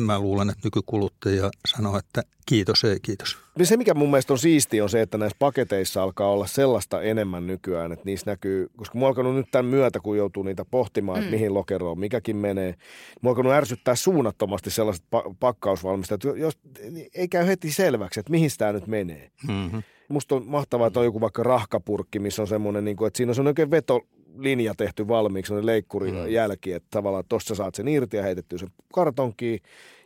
Mä 0.00 0.18
luulen, 0.18 0.50
että 0.50 0.60
nykykuluttaja 0.64 1.50
sanoo, 1.66 1.98
että 1.98 2.22
kiitos, 2.46 2.84
ei 2.84 3.00
kiitos. 3.02 3.38
Se, 3.62 3.76
mikä 3.76 3.94
mun 3.94 4.10
mielestä 4.10 4.32
on 4.32 4.38
siisti, 4.38 4.80
on 4.80 4.88
se, 4.88 5.02
että 5.02 5.18
näissä 5.18 5.36
paketeissa 5.38 6.02
alkaa 6.02 6.30
olla 6.30 6.46
sellaista 6.46 7.02
enemmän 7.02 7.46
nykyään, 7.46 7.92
että 7.92 8.04
niissä 8.04 8.30
näkyy, 8.30 8.70
koska 8.76 8.98
mua 8.98 9.08
alkanut 9.08 9.34
nyt 9.34 9.46
tämän 9.50 9.70
myötä, 9.70 10.00
kun 10.00 10.16
joutuu 10.16 10.42
niitä 10.42 10.64
pohtimaan, 10.64 11.18
mm. 11.18 11.22
että 11.22 11.36
mihin 11.36 11.54
lokeroon 11.54 11.98
mikäkin 11.98 12.36
menee, 12.36 12.74
mua 13.20 13.30
alkanut 13.30 13.52
ärsyttää 13.52 13.94
suunnattomasti 13.94 14.70
sellaiset 14.70 15.04
pa- 15.16 15.34
pakkausvalmistajat, 15.40 16.24
jos 16.24 16.58
ei 17.14 17.28
käy 17.28 17.46
heti 17.46 17.72
selväksi, 17.72 18.20
että 18.20 18.30
mihin 18.30 18.50
tämä 18.58 18.72
nyt 18.72 18.86
menee. 18.86 19.30
Mm-hmm 19.48 19.82
musta 20.08 20.34
on 20.34 20.46
mahtavaa, 20.46 20.86
että 20.86 21.00
on 21.00 21.06
joku 21.06 21.20
vaikka 21.20 21.42
rahkapurkki, 21.42 22.18
missä 22.18 22.42
on 22.42 22.48
semmoinen, 22.48 22.84
niin 22.84 22.96
kuin, 22.96 23.06
että 23.06 23.16
siinä 23.16 23.30
on 23.30 23.34
semmoinen 23.34 23.50
oikein 23.50 23.70
veto, 23.70 24.00
linja 24.36 24.74
tehty 24.74 25.08
valmiiksi, 25.08 25.48
sellainen 25.48 25.66
leikkurin 25.66 26.14
mm. 26.14 26.28
jälki, 26.28 26.72
että 26.72 26.88
tavallaan 26.90 27.24
tuossa 27.28 27.54
saat 27.54 27.74
sen 27.74 27.88
irti 27.88 28.16
ja 28.16 28.22
heitettyä 28.22 28.58
sen 28.58 28.68
kartonkiin 28.94 29.60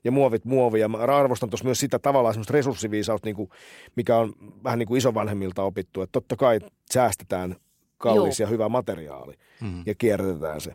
ja 0.04 0.12
muovit 0.12 0.44
muovia. 0.44 0.88
Mä 0.88 0.98
arvostan 0.98 1.50
tuossa 1.50 1.64
myös 1.64 1.80
sitä 1.80 1.98
tavallaan 1.98 2.34
semmoista 2.34 2.52
resurssiviisautta, 2.52 3.26
niin 3.28 3.36
kuin, 3.36 3.50
mikä 3.96 4.16
on 4.16 4.32
vähän 4.64 4.78
niin 4.78 4.86
kuin 4.86 4.98
isovanhemmilta 4.98 5.62
opittu, 5.62 6.02
että 6.02 6.12
totta 6.12 6.36
kai 6.36 6.60
säästetään 6.92 7.56
kallis 7.98 8.40
Joo. 8.40 8.46
ja 8.46 8.50
hyvä 8.50 8.68
materiaali 8.68 9.34
mm. 9.60 9.82
ja 9.86 9.94
kierrätetään 9.94 10.60
se. 10.60 10.72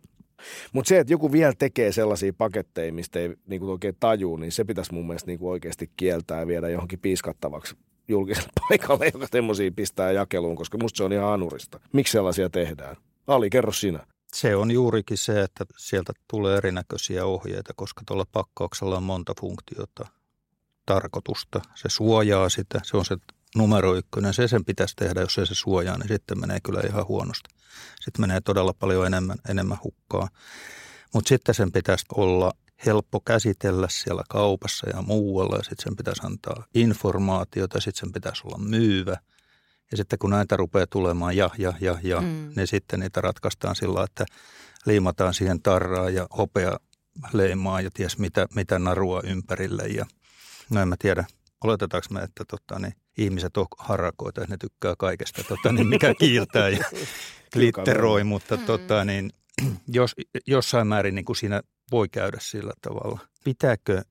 Mutta 0.74 0.90
se, 0.90 1.00
että 1.00 1.14
joku 1.14 1.32
vielä 1.32 1.54
tekee 1.60 1.92
sellaisia 1.92 2.34
paketteja, 2.38 2.94
mistä 2.94 3.20
ei 3.20 3.36
niin 3.48 3.60
kuin 3.60 3.72
oikein 3.72 3.96
tajuu, 4.00 4.38
niin 4.38 4.52
se 4.52 4.64
pitäisi 4.64 4.94
mun 4.94 5.08
mielestä 5.08 5.28
niin 5.28 5.40
kuin 5.40 5.50
oikeasti 5.50 5.90
kieltää 5.98 6.40
ja 6.40 6.48
viedä 6.48 6.70
johonkin 6.70 7.00
piiskattavaksi 7.00 7.76
julkiselle 8.08 8.50
paikalle, 8.70 9.12
joka 9.14 9.28
semmoisia 9.32 9.72
pistää 9.76 10.12
jakeluun, 10.12 10.56
koska 10.56 10.78
musta 10.78 10.98
se 10.98 11.04
on 11.04 11.14
ihan 11.14 11.34
anurista. 11.34 11.80
Miksi 11.94 12.12
sellaisia 12.12 12.50
tehdään? 12.50 12.96
Ali, 13.28 13.50
kerro 13.50 13.72
sinä. 13.72 14.08
Se 14.34 14.56
on 14.56 14.72
juurikin 14.72 15.18
se, 15.18 15.42
että 15.42 15.66
sieltä 15.78 16.14
tulee 16.30 16.58
erinäköisiä 16.58 17.26
ohjeita, 17.26 17.74
koska 17.76 18.02
tuolla 18.08 18.26
pakkauksella 18.32 18.98
on 18.98 19.04
monta 19.04 19.34
funktiota, 19.40 20.06
tarkoitusta. 20.86 21.62
Se 21.76 21.90
suojaa 21.90 22.50
sitä, 22.50 22.80
se 22.84 22.98
on 22.98 23.06
se 23.06 23.18
numero 23.56 23.96
ykkönen. 23.96 24.34
Se 24.34 24.48
sen 24.48 24.66
pitäisi 24.66 24.96
tehdä, 24.96 25.22
jos 25.22 25.38
ei 25.38 25.46
se 25.46 25.56
suojaa, 25.56 25.98
niin 25.98 26.08
sitten 26.08 26.40
menee 26.40 26.60
kyllä 26.64 26.82
ihan 26.88 27.08
huonosti. 27.08 27.50
Sitten 28.02 28.22
menee 28.22 28.42
todella 28.42 28.74
paljon 28.74 29.08
enemmän, 29.08 29.38
enemmän 29.50 29.78
hukkaa. 29.84 30.30
Mutta 31.14 31.30
sitten 31.30 31.56
sen 31.56 31.72
pitäisi 31.72 32.06
olla 32.16 32.54
helppo 32.86 33.20
käsitellä 33.20 33.88
siellä 33.90 34.24
kaupassa 34.30 34.90
ja 34.90 35.02
muualla. 35.02 35.58
Sitten 35.58 35.84
sen 35.84 35.96
pitäisi 35.96 36.22
antaa 36.26 36.66
informaatiota, 36.74 37.82
sitten 37.82 38.00
sen 38.00 38.14
pitäisi 38.14 38.42
olla 38.46 38.58
myyvä. 38.58 39.18
Ja 39.92 39.98
sitten 39.98 40.20
kun 40.20 40.30
näitä 40.30 40.58
rupeaa 40.58 40.88
tulemaan 40.88 41.38
ja, 41.38 41.50
ja, 41.58 41.74
ja, 41.82 41.98
ja, 42.04 42.22
mm. 42.22 42.52
niin 42.56 42.68
sitten 42.68 43.00
niitä 43.00 43.22
ratkaistaan 43.22 43.76
sillä, 43.76 44.04
että 44.04 44.26
liimataan 44.86 45.34
siihen 45.34 45.62
tarraa 45.62 46.10
ja 46.10 46.28
hopea 46.38 46.78
leimaa 47.34 47.82
ja 47.82 47.90
ties 47.94 48.18
mitä, 48.18 48.48
mitä 48.56 48.80
narua 48.80 49.22
ympärille. 49.24 49.84
Ja 49.88 50.06
no 50.70 50.82
en 50.82 50.88
mä 50.88 50.96
tiedä, 51.00 51.26
oletetaanko 51.64 52.08
me, 52.12 52.20
että 52.22 52.46
tota, 52.46 52.80
niin, 52.80 52.94
ihmiset 53.18 53.58
on 53.58 53.66
harakoita, 53.78 54.42
että 54.42 54.54
ne 54.54 54.58
tykkää 54.58 54.94
kaikesta, 54.98 55.44
tota, 55.44 55.72
niin 55.72 55.88
mikä 55.88 56.14
kiiltää 56.20 56.70
ja 56.70 56.86
glitteroi, 57.54 58.24
mutta 58.24 58.58
tota, 58.58 59.06
niin, 59.06 59.30
jos, 59.88 60.16
jossain 60.48 60.88
määrin 60.88 61.16
niin 61.16 61.26
kuin 61.26 61.36
siinä 61.36 61.62
voi 61.92 62.10
käydä 62.10 62.38
sillä 62.42 62.74
tavalla. 62.82 63.20
Pitääkö 63.44 64.02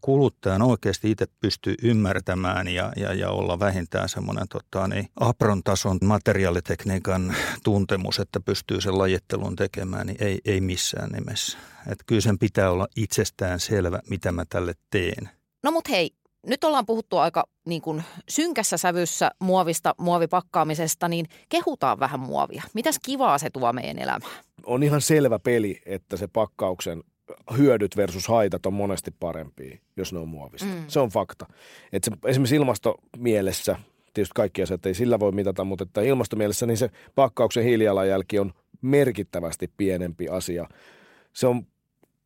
kuluttajan 0.00 0.62
oikeasti 0.62 1.10
itse 1.10 1.26
pystyy 1.40 1.74
ymmärtämään 1.82 2.68
ja, 2.68 2.92
ja, 2.96 3.14
ja 3.14 3.30
olla 3.30 3.58
vähintään 3.58 4.08
semmoinen 4.08 4.48
tota, 4.48 4.88
niin, 4.88 5.08
apron 5.20 5.62
tason 5.62 5.98
materiaalitekniikan 6.04 7.34
tuntemus, 7.64 8.18
että 8.18 8.40
pystyy 8.40 8.80
sen 8.80 8.98
lajittelun 8.98 9.56
tekemään, 9.56 10.06
niin 10.06 10.16
ei, 10.20 10.38
ei 10.44 10.60
missään 10.60 11.10
nimessä. 11.10 11.58
Et 11.86 11.98
kyllä 12.06 12.20
sen 12.20 12.38
pitää 12.38 12.70
olla 12.70 12.86
itsestään 12.96 13.60
selvä, 13.60 14.00
mitä 14.10 14.32
mä 14.32 14.44
tälle 14.48 14.74
teen. 14.90 15.30
No 15.62 15.70
mut 15.70 15.88
hei, 15.88 16.10
nyt 16.46 16.64
ollaan 16.64 16.86
puhuttu 16.86 17.18
aika 17.18 17.44
niin 17.66 17.82
kuin 17.82 18.02
synkässä 18.28 18.76
sävyssä 18.76 19.30
muovista, 19.40 19.94
muovipakkaamisesta, 19.98 21.08
niin 21.08 21.26
kehutaan 21.48 22.00
vähän 22.00 22.20
muovia. 22.20 22.62
Mitäs 22.74 22.98
kivaa 23.04 23.38
se 23.38 23.50
tuo 23.50 23.72
meidän 23.72 23.98
elämään? 23.98 24.32
On 24.66 24.82
ihan 24.82 25.00
selvä 25.00 25.38
peli, 25.38 25.80
että 25.86 26.16
se 26.16 26.26
pakkauksen 26.26 27.02
hyödyt 27.56 27.96
versus 27.96 28.28
haitat 28.28 28.66
on 28.66 28.72
monesti 28.72 29.10
parempia, 29.20 29.78
jos 29.96 30.12
ne 30.12 30.18
on 30.18 30.28
muovista. 30.28 30.66
Mm. 30.66 30.84
Se 30.88 31.00
on 31.00 31.08
fakta. 31.08 31.46
Että 31.92 32.10
se, 32.10 32.28
esimerkiksi 32.30 32.56
ilmastomielessä, 32.56 33.76
tietysti 34.14 34.32
kaikki 34.34 34.62
asiat 34.62 34.86
ei 34.86 34.94
sillä 34.94 35.20
voi 35.20 35.32
mitata, 35.32 35.64
mutta 35.64 35.84
että 35.84 36.02
ilmastomielessä 36.02 36.66
niin 36.66 36.76
se 36.76 36.90
pakkauksen 37.14 37.64
hiilijalanjälki 37.64 38.38
on 38.38 38.52
merkittävästi 38.82 39.70
pienempi 39.76 40.28
asia. 40.28 40.68
Se 41.32 41.46
on 41.46 41.66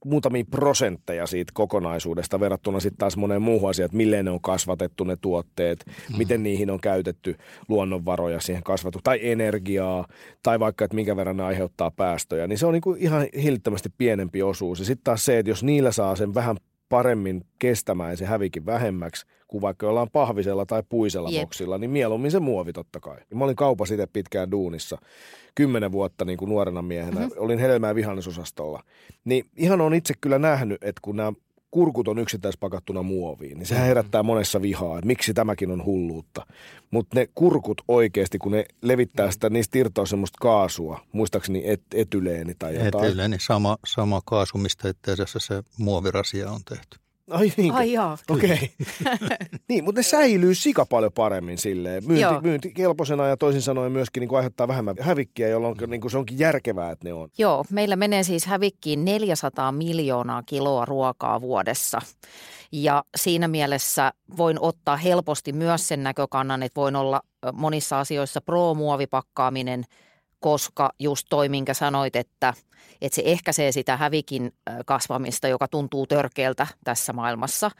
muutamia 0.04 0.44
prosentteja 0.50 1.26
siitä 1.26 1.52
kokonaisuudesta 1.54 2.40
verrattuna 2.40 2.80
sitten 2.80 2.98
taas 2.98 3.16
moneen 3.16 3.42
muuhun 3.42 3.70
asiaan, 3.70 3.86
että 3.86 3.96
miten 3.96 4.24
ne 4.24 4.30
on 4.30 4.40
kasvatettu 4.40 5.04
ne 5.04 5.16
tuotteet, 5.16 5.84
mm. 5.86 6.18
miten 6.18 6.42
niihin 6.42 6.70
on 6.70 6.80
käytetty 6.80 7.36
luonnonvaroja 7.68 8.40
siihen 8.40 8.62
kasvatu 8.62 8.98
tai 9.04 9.18
energiaa, 9.22 10.06
tai 10.42 10.60
vaikka, 10.60 10.84
että 10.84 10.94
minkä 10.94 11.16
verran 11.16 11.36
ne 11.36 11.42
aiheuttaa 11.42 11.90
päästöjä, 11.90 12.46
niin 12.46 12.58
se 12.58 12.66
on 12.66 12.72
niinku 12.72 12.96
ihan 12.98 13.26
hillittömästi 13.42 13.88
pienempi 13.98 14.42
osuus. 14.42 14.78
Ja 14.78 14.84
sitten 14.84 15.04
taas 15.04 15.24
se, 15.24 15.38
että 15.38 15.50
jos 15.50 15.62
niillä 15.62 15.92
saa 15.92 16.16
sen 16.16 16.34
vähän 16.34 16.56
paremmin 16.90 17.44
kestämään 17.58 18.16
se 18.16 18.24
hävikin 18.24 18.66
vähemmäksi 18.66 19.26
kuin 19.48 19.62
vaikka 19.62 19.86
jollain 19.86 20.10
pahvisella 20.10 20.66
tai 20.66 20.82
puisella 20.88 21.30
Jep. 21.30 21.42
boksilla, 21.42 21.78
niin 21.78 21.90
mieluummin 21.90 22.30
se 22.30 22.40
muovi 22.40 22.72
totta 22.72 23.00
kai. 23.00 23.16
Mä 23.34 23.44
olin 23.44 23.56
kaupassa 23.56 23.94
itse 23.94 24.06
pitkään 24.06 24.50
duunissa, 24.50 24.98
kymmenen 25.54 25.92
vuotta 25.92 26.24
niin 26.24 26.38
kuin 26.38 26.48
nuorena 26.48 26.82
miehenä, 26.82 27.20
mm-hmm. 27.20 27.34
olin 27.36 27.58
hedelmä- 27.58 27.88
ja 27.88 27.94
vihannesosastolla. 27.94 28.82
Niin 29.24 29.44
ihan 29.56 29.80
on 29.80 29.94
itse 29.94 30.14
kyllä 30.20 30.38
nähnyt, 30.38 30.84
että 30.84 31.00
kun 31.02 31.16
nämä 31.16 31.32
kurkut 31.70 32.08
on 32.08 32.18
yksittäispakattuna 32.18 33.02
muoviin, 33.02 33.58
niin 33.58 33.66
sehän 33.66 33.82
mm-hmm. 33.82 33.88
herättää 33.88 34.22
monessa 34.22 34.62
vihaa, 34.62 34.98
että 34.98 35.06
miksi 35.06 35.34
tämäkin 35.34 35.70
on 35.70 35.84
hulluutta. 35.84 36.46
Mutta 36.90 37.18
ne 37.18 37.28
kurkut 37.34 37.82
oikeasti, 37.88 38.38
kun 38.38 38.52
ne 38.52 38.64
levittää 38.82 39.30
sitä, 39.30 39.50
niistä 39.50 39.78
irtoaa 39.78 40.06
semmoista 40.06 40.38
kaasua, 40.40 41.00
muistaakseni 41.12 41.62
et, 41.64 41.82
etyleeni 41.94 42.54
tai 42.58 42.84
jotain. 42.84 43.04
Etyleeni, 43.04 43.36
sama, 43.40 43.76
sama 43.86 44.20
kaasu, 44.24 44.58
mistä 44.58 44.88
itse 44.88 45.12
asiassa 45.12 45.38
se 45.38 45.62
muovirasia 45.78 46.50
on 46.50 46.60
tehty. 46.68 46.98
Ai 47.30 47.52
niin. 47.56 47.74
Ai 47.74 47.92
jaa. 47.92 48.18
Okei. 48.30 48.50
Okay. 48.50 49.36
niin, 49.68 49.84
mutta 49.84 49.98
ne 49.98 50.02
säilyy 50.02 50.54
sika 50.54 50.86
paljon 50.86 51.12
paremmin 51.12 51.58
silleen. 51.58 52.02
Myynti, 52.06 52.34
myyntikelpoisena 52.42 53.26
ja 53.26 53.36
toisin 53.36 53.62
sanoen 53.62 53.92
myöskin 53.92 54.20
niin 54.20 54.28
kuin 54.28 54.36
aiheuttaa 54.36 54.68
vähemmän 54.68 54.96
hävikkiä, 55.00 55.48
jolloin 55.48 55.76
niin 55.86 56.00
kuin 56.00 56.10
se 56.10 56.18
onkin 56.18 56.38
järkevää, 56.38 56.90
että 56.90 57.08
ne 57.08 57.12
on. 57.12 57.28
Joo, 57.38 57.64
meillä 57.70 57.96
menee 57.96 58.22
siis 58.22 58.46
hävikkiin 58.46 59.04
400 59.04 59.72
miljoonaa 59.72 60.42
kiloa 60.42 60.84
ruokaa 60.84 61.40
vuodessa. 61.40 62.00
Ja 62.72 63.04
siinä 63.16 63.48
mielessä 63.48 64.12
voin 64.36 64.60
ottaa 64.60 64.96
helposti 64.96 65.52
myös 65.52 65.88
sen 65.88 66.02
näkökannan, 66.02 66.62
että 66.62 66.80
voin 66.80 66.96
olla 66.96 67.20
monissa 67.52 68.00
asioissa 68.00 68.40
pro-muovipakkaaminen, 68.40 69.84
koska 70.40 70.90
just 70.98 71.26
toi, 71.30 71.48
minkä 71.48 71.74
sanoit, 71.74 72.16
että– 72.16 72.54
että 73.00 73.16
se 73.16 73.22
ehkäisee 73.24 73.72
sitä 73.72 73.96
hävikin 73.96 74.52
kasvamista, 74.86 75.48
joka 75.48 75.68
tuntuu 75.68 76.06
törkeältä 76.06 76.66
tässä 76.84 77.12
maailmassa. 77.12 77.70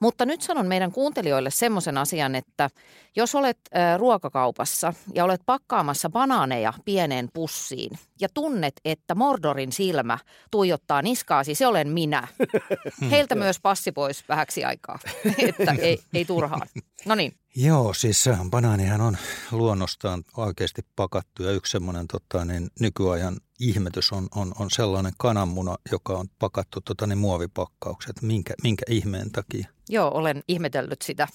Mutta 0.00 0.26
nyt 0.26 0.42
sanon 0.42 0.66
meidän 0.66 0.92
kuuntelijoille 0.92 1.50
semmoisen 1.50 1.98
asian, 1.98 2.34
että 2.34 2.70
jos 3.16 3.34
olet 3.34 3.58
ruokakaupassa 3.96 4.94
ja 5.14 5.24
olet 5.24 5.40
pakkaamassa 5.46 6.10
banaaneja 6.10 6.72
pieneen 6.84 7.28
pussiin 7.34 7.98
ja 8.20 8.28
tunnet, 8.34 8.74
että 8.84 9.14
Mordorin 9.14 9.72
silmä 9.72 10.18
tuijottaa 10.50 11.02
niskaasi, 11.02 11.54
se 11.54 11.66
olen 11.66 11.88
minä. 11.88 12.28
Heiltä 13.10 13.34
myös 13.34 13.60
passi 13.60 13.92
pois 13.92 14.24
vähäksi 14.28 14.64
aikaa, 14.64 14.98
että 15.48 15.74
ei, 15.78 15.98
ei 16.14 16.24
turhaan. 16.24 16.68
No 17.06 17.14
niin. 17.14 17.34
Joo, 17.56 17.94
siis 17.94 18.24
banaanihan 18.50 19.00
on 19.00 19.16
luonnostaan 19.52 20.24
oikeasti 20.36 20.82
pakattu 20.96 21.42
ja 21.42 21.50
yksi 21.50 21.70
semmoinen 21.70 22.06
tota, 22.08 22.44
niin 22.44 22.70
nykyajan 22.80 23.36
ihmetys 23.60 24.12
on, 24.12 24.28
on, 24.34 24.52
on 24.58 24.70
sellainen 24.70 25.12
kananmuna, 25.18 25.76
joka 25.92 26.12
on 26.12 26.28
pakattu 26.38 26.80
tota, 26.80 27.06
niin 27.06 27.18
muovipakkaukset. 27.18 28.22
Minkä, 28.22 28.54
minkä 28.62 28.84
ihmeen 28.88 29.30
takia? 29.30 29.68
Joo, 29.88 30.10
olen 30.14 30.42
ihmetellyt 30.48 31.02
sitä. 31.02 31.28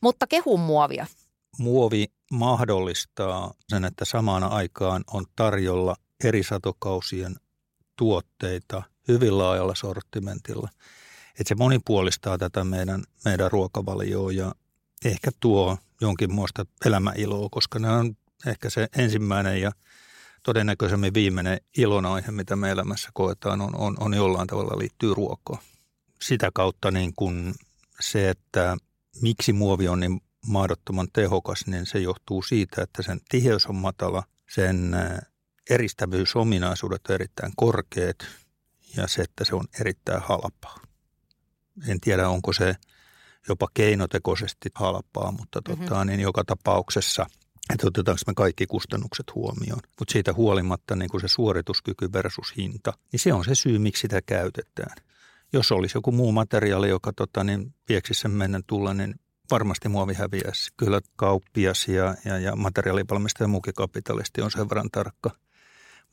Mutta 0.00 0.26
kehun 0.26 0.60
muovia. 0.60 1.06
Muovi 1.58 2.06
mahdollistaa 2.32 3.54
sen, 3.68 3.84
että 3.84 4.04
samaan 4.04 4.42
aikaan 4.42 5.04
on 5.12 5.24
tarjolla 5.36 5.96
eri 6.24 6.42
satokausien 6.42 7.36
tuotteita 7.96 8.82
hyvin 9.08 9.38
laajalla 9.38 9.74
sortimentilla. 9.74 10.68
Että 11.30 11.48
se 11.48 11.54
monipuolistaa 11.54 12.38
tätä 12.38 12.64
meidän, 12.64 13.02
meidän 13.24 13.52
ruokavalioa 13.52 14.32
ja 14.32 14.54
ehkä 15.04 15.30
tuo 15.40 15.78
jonkinmoista 16.00 16.66
elämäiloa, 16.86 17.48
koska 17.50 17.78
ne 17.78 17.90
on 17.90 18.16
ehkä 18.46 18.70
se 18.70 18.88
ensimmäinen 18.96 19.60
ja 19.60 19.72
todennäköisemmin 20.42 21.14
viimeinen 21.14 21.60
ilonaihe, 21.76 22.30
mitä 22.30 22.56
me 22.56 22.70
elämässä 22.70 23.10
koetaan, 23.14 23.60
on, 23.60 23.76
on, 23.76 23.96
on 24.00 24.14
jollain 24.14 24.46
tavalla 24.46 24.78
liittyy 24.78 25.14
ruokoon. 25.14 25.58
Sitä 26.22 26.50
kautta 26.54 26.90
niin 26.90 27.12
kuin 27.16 27.54
se, 28.00 28.30
että 28.30 28.76
miksi 29.22 29.52
muovi 29.52 29.88
on 29.88 30.00
niin 30.00 30.20
mahdottoman 30.46 31.08
tehokas, 31.12 31.66
niin 31.66 31.86
se 31.86 31.98
johtuu 31.98 32.42
siitä, 32.42 32.82
että 32.82 33.02
sen 33.02 33.20
tiheys 33.28 33.66
on 33.66 33.76
matala, 33.76 34.22
sen 34.50 34.96
eristävyysominaisuudet 35.70 37.06
on 37.08 37.14
erittäin 37.14 37.52
korkeat 37.56 38.16
ja 38.96 39.08
se, 39.08 39.22
että 39.22 39.44
se 39.44 39.54
on 39.54 39.64
erittäin 39.80 40.22
halpaa. 40.22 40.80
En 41.88 42.00
tiedä, 42.00 42.28
onko 42.28 42.52
se 42.52 42.76
jopa 43.48 43.68
keinotekoisesti 43.74 44.70
halpaa, 44.74 45.32
mutta 45.32 45.60
mm-hmm. 45.68 45.84
tota, 45.84 46.04
niin 46.04 46.20
joka 46.20 46.44
tapauksessa– 46.44 47.26
että 47.72 47.86
otetaanko 47.86 48.20
me 48.26 48.34
kaikki 48.34 48.66
kustannukset 48.66 49.34
huomioon. 49.34 49.80
Mutta 49.98 50.12
siitä 50.12 50.32
huolimatta 50.32 50.96
niin 50.96 51.10
kuin 51.10 51.20
se 51.20 51.28
suorituskyky 51.28 52.12
versus 52.12 52.56
hinta, 52.56 52.92
niin 53.12 53.20
se 53.20 53.32
on 53.32 53.44
se 53.44 53.54
syy, 53.54 53.78
miksi 53.78 54.00
sitä 54.00 54.22
käytetään. 54.22 54.96
Jos 55.52 55.72
olisi 55.72 55.96
joku 55.96 56.12
muu 56.12 56.32
materiaali, 56.32 56.88
joka 56.88 57.12
tota, 57.12 57.44
niin 57.44 57.74
vieksisi 57.88 58.20
sen 58.20 58.30
mennä 58.30 58.60
tulla, 58.66 58.94
niin 58.94 59.14
varmasti 59.50 59.88
muovi 59.88 60.14
häviäisi. 60.14 60.70
Kyllä 60.76 61.00
kauppias 61.16 61.88
ja, 61.88 62.14
ja, 62.24 62.38
ja 62.38 62.56
materiaalivalmistaja 62.56 63.44
ja 63.44 63.48
muukin 63.48 63.74
kapitalisti 63.74 64.42
on 64.42 64.50
sen 64.50 64.68
verran 64.68 64.90
tarkka 64.92 65.30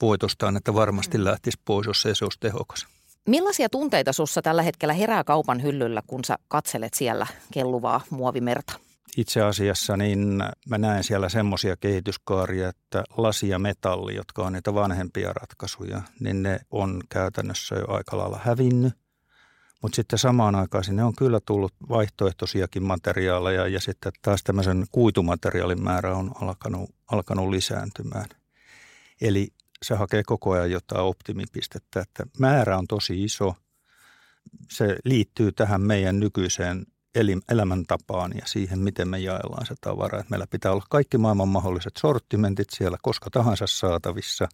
voitostaan, 0.01 0.57
että 0.57 0.73
varmasti 0.73 1.17
mm. 1.17 1.23
lähtisi 1.23 1.61
pois, 1.65 1.87
jos 1.87 2.05
ei 2.05 2.15
se 2.15 2.25
olisi 2.25 2.39
tehokas. 2.39 2.87
Millaisia 3.27 3.69
tunteita 3.69 4.13
sussa 4.13 4.41
tällä 4.41 4.61
hetkellä 4.61 4.93
herää 4.93 5.23
kaupan 5.23 5.63
hyllyllä, 5.63 6.01
kun 6.07 6.25
sä 6.25 6.37
katselet 6.47 6.93
siellä 6.93 7.27
kelluvaa 7.53 8.01
muovimerta? 8.09 8.73
Itse 9.17 9.41
asiassa 9.41 9.97
niin 9.97 10.43
mä 10.69 10.77
näen 10.77 11.03
siellä 11.03 11.29
semmoisia 11.29 11.77
kehityskaaria, 11.77 12.69
että 12.69 13.03
lasi 13.17 13.49
ja 13.49 13.59
metalli, 13.59 14.15
jotka 14.15 14.43
on 14.43 14.53
niitä 14.53 14.73
vanhempia 14.73 15.33
ratkaisuja, 15.33 16.01
niin 16.19 16.43
ne 16.43 16.59
on 16.71 17.01
käytännössä 17.09 17.75
jo 17.75 17.85
aika 17.87 18.17
lailla 18.17 18.39
hävinnyt. 18.43 18.93
Mutta 19.81 19.95
sitten 19.95 20.19
samaan 20.19 20.55
aikaan 20.55 20.83
sinne 20.83 21.03
on 21.03 21.15
kyllä 21.15 21.39
tullut 21.45 21.73
vaihtoehtoisiakin 21.89 22.83
materiaaleja 22.83 23.67
ja 23.67 23.79
sitten 23.79 24.11
taas 24.21 24.43
tämmöisen 24.43 24.85
kuitumateriaalin 24.91 25.83
määrä 25.83 26.15
on 26.15 26.31
alkanut, 26.41 26.89
alkanut 27.11 27.49
lisääntymään. 27.49 28.25
Eli 29.21 29.47
se 29.85 29.95
hakee 29.95 30.23
koko 30.23 30.51
ajan 30.51 30.71
jotain 30.71 31.01
optimipistettä, 31.01 31.99
että 31.99 32.25
määrä 32.39 32.77
on 32.77 32.87
tosi 32.87 33.23
iso. 33.23 33.55
Se 34.71 34.97
liittyy 35.05 35.51
tähän 35.51 35.81
meidän 35.81 36.19
nykyiseen 36.19 36.85
elämäntapaan 37.49 38.31
ja 38.35 38.41
siihen, 38.45 38.79
miten 38.79 39.07
me 39.07 39.19
jaellaan 39.19 39.65
se 39.65 39.75
tavara. 39.81 40.19
Että 40.19 40.29
meillä 40.29 40.47
pitää 40.47 40.71
olla 40.71 40.85
kaikki 40.89 41.17
maailman 41.17 41.47
mahdolliset 41.47 41.93
sortimentit 41.97 42.67
siellä 42.69 42.97
koska 43.01 43.29
tahansa 43.29 43.67
saatavissa, 43.67 44.49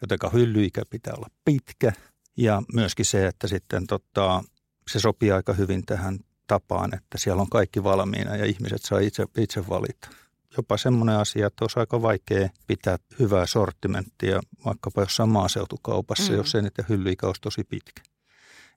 jotenka 0.00 0.30
hyllyikä 0.30 0.82
pitää 0.90 1.14
olla 1.16 1.28
pitkä. 1.44 1.92
Ja 2.36 2.62
myöskin 2.74 3.06
se, 3.06 3.26
että 3.26 3.48
sitten 3.48 3.86
tota, 3.86 4.44
se 4.90 5.00
sopii 5.00 5.32
aika 5.32 5.52
hyvin 5.52 5.86
tähän 5.86 6.18
tapaan, 6.46 6.94
että 6.94 7.18
siellä 7.18 7.42
on 7.42 7.50
kaikki 7.50 7.84
valmiina 7.84 8.36
ja 8.36 8.44
ihmiset 8.44 8.82
saa 8.82 8.98
itse, 8.98 9.26
itse 9.38 9.68
valita. 9.68 10.08
Jopa 10.56 10.76
semmoinen 10.76 11.16
asia, 11.16 11.46
että 11.46 11.64
olisi 11.64 11.80
aika 11.80 12.02
vaikea 12.02 12.48
pitää 12.66 12.96
hyvää 13.18 13.46
sortimenttia 13.46 14.40
vaikkapa 14.64 15.00
jossain 15.00 15.28
maaseutukaupassa, 15.28 16.32
mm. 16.32 16.38
jos 16.38 16.50
se 16.50 16.62
niiden 16.62 16.84
hyllyikä 16.88 17.26
olisi 17.26 17.40
tosi 17.40 17.64
pitkä. 17.64 18.02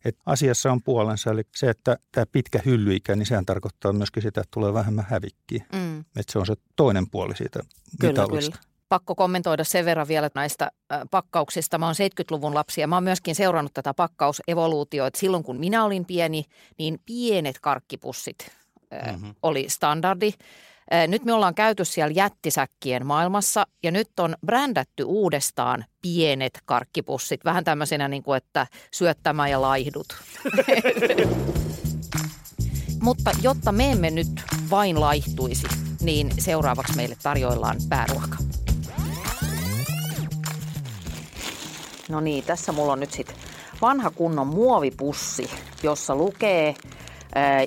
Et 0.05 0.17
asiassa 0.25 0.71
on 0.71 0.83
puolensa, 0.83 1.31
eli 1.31 1.41
se, 1.55 1.69
että 1.69 1.97
tämä 2.11 2.25
pitkä 2.31 2.59
hyllyikä, 2.65 3.15
niin 3.15 3.25
sehän 3.25 3.45
tarkoittaa 3.45 3.93
myöskin 3.93 4.23
sitä, 4.23 4.41
että 4.41 4.51
tulee 4.53 4.73
vähemmän 4.73 5.05
hävikkiä. 5.09 5.65
Mm. 5.73 5.99
Että 5.99 6.31
se 6.31 6.39
on 6.39 6.45
se 6.45 6.53
toinen 6.75 7.09
puoli 7.09 7.35
siitä 7.35 7.59
kyllä, 7.99 8.25
Kyllä. 8.27 8.57
Pakko 8.89 9.15
kommentoida 9.15 9.63
sen 9.63 9.85
verran 9.85 10.07
vielä 10.07 10.29
näistä 10.35 10.71
pakkauksista. 11.11 11.77
Mä 11.77 11.85
oon 11.85 11.95
70-luvun 11.95 12.53
lapsi 12.53 12.81
ja 12.81 12.87
mä 12.87 12.95
oon 12.95 13.03
myöskin 13.03 13.35
seurannut 13.35 13.73
tätä 13.73 13.93
pakkausevoluutioita. 13.93 15.19
Silloin 15.19 15.43
kun 15.43 15.59
minä 15.59 15.85
olin 15.85 16.05
pieni, 16.05 16.45
niin 16.77 16.99
pienet 17.05 17.59
karkkipussit 17.59 18.51
mm-hmm. 18.91 19.35
oli 19.41 19.65
standardi. 19.69 20.33
Nyt 21.07 21.25
me 21.25 21.33
ollaan 21.33 21.55
käyty 21.55 21.85
siellä 21.85 22.13
jättisäkkien 22.15 23.05
maailmassa 23.05 23.67
ja 23.83 23.91
nyt 23.91 24.19
on 24.19 24.35
brändätty 24.45 25.03
uudestaan 25.03 25.85
pienet 26.01 26.59
karkkipussit. 26.65 27.45
Vähän 27.45 27.63
tämmöisenä 27.63 28.07
niin 28.07 28.23
kuin, 28.23 28.37
että 28.37 28.67
syöttämä 28.93 29.47
ja 29.47 29.61
laihdut. 29.61 30.07
Mutta 33.01 33.31
jotta 33.41 33.71
me 33.71 33.91
emme 33.91 34.11
nyt 34.11 34.27
vain 34.69 34.99
laihtuisi, 34.99 35.67
niin 36.01 36.31
seuraavaksi 36.39 36.95
meille 36.95 37.17
tarjoillaan 37.23 37.77
pääruoka. 37.89 38.37
No 42.09 42.19
niin, 42.19 42.43
tässä 42.43 42.71
mulla 42.71 42.93
on 42.93 42.99
nyt 42.99 43.11
sitten 43.11 43.35
vanha 43.81 44.11
kunnon 44.11 44.47
muovipussi, 44.47 45.49
jossa 45.83 46.15
lukee 46.15 46.75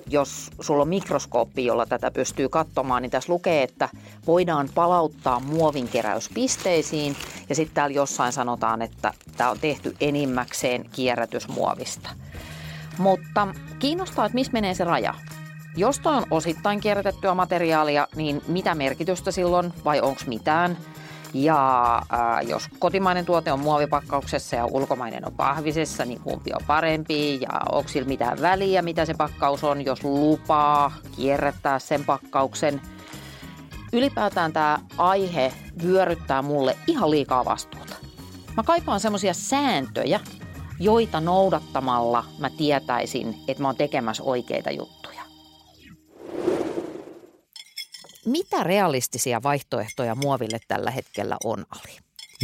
jos 0.06 0.50
sulla 0.60 0.82
on 0.82 0.88
mikroskooppi, 0.88 1.64
jolla 1.64 1.86
tätä 1.86 2.10
pystyy 2.10 2.48
katsomaan, 2.48 3.02
niin 3.02 3.10
tässä 3.10 3.32
lukee, 3.32 3.62
että 3.62 3.88
voidaan 4.26 4.68
palauttaa 4.74 5.40
muovinkeräyspisteisiin. 5.40 7.16
Ja 7.48 7.54
sitten 7.54 7.74
täällä 7.74 7.94
jossain 7.96 8.32
sanotaan, 8.32 8.82
että 8.82 9.14
tämä 9.36 9.50
on 9.50 9.58
tehty 9.60 9.96
enimmäkseen 10.00 10.84
kierrätysmuovista. 10.92 12.10
Mutta 12.98 13.48
kiinnostaa, 13.78 14.26
että 14.26 14.34
missä 14.34 14.52
menee 14.52 14.74
se 14.74 14.84
raja. 14.84 15.14
Jos 15.76 15.98
toi 15.98 16.16
on 16.16 16.26
osittain 16.30 16.80
kierrätettyä 16.80 17.34
materiaalia, 17.34 18.08
niin 18.16 18.42
mitä 18.48 18.74
merkitystä 18.74 19.30
silloin 19.30 19.72
vai 19.84 20.00
onko 20.00 20.20
mitään? 20.26 20.78
Ja 21.34 21.96
äh, 21.96 22.48
jos 22.48 22.68
kotimainen 22.78 23.26
tuote 23.26 23.52
on 23.52 23.60
muovipakkauksessa 23.60 24.56
ja 24.56 24.66
ulkomainen 24.66 25.26
on 25.26 25.32
pahvisessa, 25.32 26.04
niin 26.04 26.20
kumpi 26.20 26.50
on 26.54 26.60
parempi 26.66 27.40
ja 27.40 27.60
onko 27.72 27.88
sillä 27.88 28.08
mitään 28.08 28.40
väliä, 28.40 28.82
mitä 28.82 29.04
se 29.04 29.14
pakkaus 29.14 29.64
on, 29.64 29.84
jos 29.84 30.04
lupaa 30.04 30.92
kierrättää 31.16 31.78
sen 31.78 32.04
pakkauksen. 32.04 32.80
Ylipäätään 33.92 34.52
tämä 34.52 34.78
aihe 34.98 35.52
vyöryttää 35.82 36.42
mulle 36.42 36.76
ihan 36.86 37.10
liikaa 37.10 37.44
vastuuta. 37.44 37.94
Mä 38.56 38.62
kaipaan 38.62 39.00
semmoisia 39.00 39.34
sääntöjä, 39.34 40.20
joita 40.80 41.20
noudattamalla 41.20 42.24
mä 42.38 42.50
tietäisin, 42.50 43.34
että 43.48 43.62
mä 43.62 43.68
oon 43.68 43.76
tekemässä 43.76 44.22
oikeita 44.22 44.70
juttuja. 44.70 44.97
Mitä 48.28 48.64
realistisia 48.64 49.42
vaihtoehtoja 49.42 50.14
muoville 50.14 50.58
tällä 50.68 50.90
hetkellä 50.90 51.36
on, 51.44 51.66
Ali? 51.70 51.98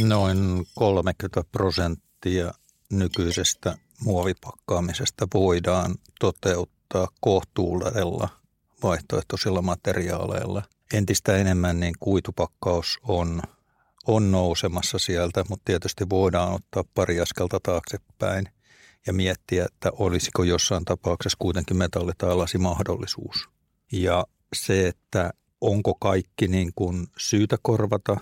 Noin 0.07 0.67
30 0.75 1.43
prosenttia 1.51 2.53
nykyisestä 2.91 3.77
muovipakkaamisesta 4.01 5.27
voidaan 5.33 5.95
toteuttaa 6.19 7.07
kohtuudella 7.19 8.29
vaihtoehtoisilla 8.83 9.61
materiaaleilla. 9.61 10.61
Entistä 10.93 11.37
enemmän 11.37 11.79
niin 11.79 11.93
kuitupakkaus 11.99 12.99
on, 13.07 13.41
on 14.07 14.31
nousemassa 14.31 14.99
sieltä, 14.99 15.45
mutta 15.49 15.65
tietysti 15.65 16.09
voidaan 16.09 16.53
ottaa 16.53 16.83
pari 16.93 17.19
askelta 17.19 17.59
taaksepäin 17.63 18.49
ja 19.07 19.13
miettiä, 19.13 19.65
että 19.65 19.91
olisiko 19.99 20.43
jossain 20.43 20.85
tapauksessa 20.85 21.37
kuitenkin 21.39 21.77
metalli- 21.77 22.13
tai 22.17 22.35
lasimahdollisuus. 22.35 23.49
Ja 23.91 24.25
se, 24.55 24.87
että 24.87 25.31
onko 25.61 25.95
kaikki 25.95 26.47
niin 26.47 26.71
kuin 26.75 27.07
syytä 27.17 27.57
korvata, 27.61 28.17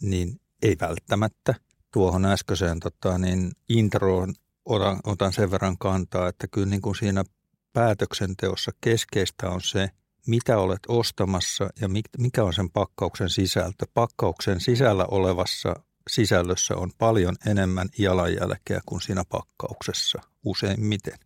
niin 0.00 0.40
ei 0.62 0.76
välttämättä. 0.80 1.54
Tuohon 1.92 2.24
äskeiseen 2.24 2.80
tota, 2.80 3.18
niin 3.18 3.52
introon 3.68 4.34
otan, 4.64 5.00
otan 5.04 5.32
sen 5.32 5.50
verran 5.50 5.78
kantaa, 5.78 6.28
että 6.28 6.46
kyllä 6.46 6.66
niin 6.66 6.82
kuin 6.82 6.94
siinä 6.94 7.24
päätöksenteossa 7.72 8.72
keskeistä 8.80 9.50
on 9.50 9.60
se, 9.60 9.90
mitä 10.26 10.58
olet 10.58 10.80
ostamassa 10.88 11.70
ja 11.80 11.88
mikä 12.18 12.44
on 12.44 12.54
sen 12.54 12.70
pakkauksen 12.70 13.30
sisältö. 13.30 13.86
Pakkauksen 13.94 14.60
sisällä 14.60 15.04
olevassa 15.10 15.74
sisällössä 16.10 16.76
on 16.76 16.90
paljon 16.98 17.36
enemmän 17.46 17.88
jalanjälkeä 17.98 18.80
kuin 18.86 19.00
siinä 19.00 19.22
pakkauksessa 19.28 20.22
useimmiten. 20.44 21.18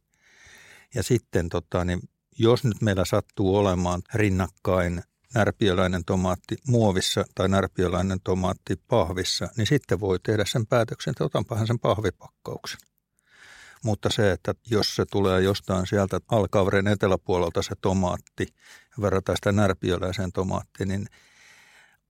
Ja 0.95 1.03
sitten 1.03 1.49
tota, 1.49 1.85
niin 1.85 2.01
jos 2.39 2.65
nyt 2.65 2.83
meillä 2.83 3.05
sattuu 3.05 3.57
olemaan 3.57 4.03
rinnakkain 4.15 5.03
närpiöläinen 5.35 6.05
tomaatti 6.05 6.57
muovissa 6.67 7.25
tai 7.35 7.49
närpiöläinen 7.49 8.19
tomaatti 8.25 8.81
pahvissa, 8.89 9.49
niin 9.57 9.67
sitten 9.67 10.01
voi 10.01 10.19
tehdä 10.23 10.45
sen 10.45 10.67
päätöksen, 10.67 11.11
että 11.11 11.25
otanpahan 11.25 11.67
sen 11.67 11.79
pahvipakkauksen. 11.79 12.81
Mutta 13.85 14.09
se, 14.13 14.33
että 14.33 14.55
jos 14.71 14.97
se 14.97 15.05
tulee 15.11 15.41
jostain 15.41 15.87
sieltä 15.87 16.21
alkaveren 16.29 16.87
eteläpuolelta 16.87 17.63
se 17.63 17.75
tomaatti 17.81 18.47
ja 18.97 19.03
verrataan 19.03 19.37
sitä 19.37 19.53
närpiöläiseen 19.53 20.33
tomaattiin, 20.33 20.89
niin 20.89 21.07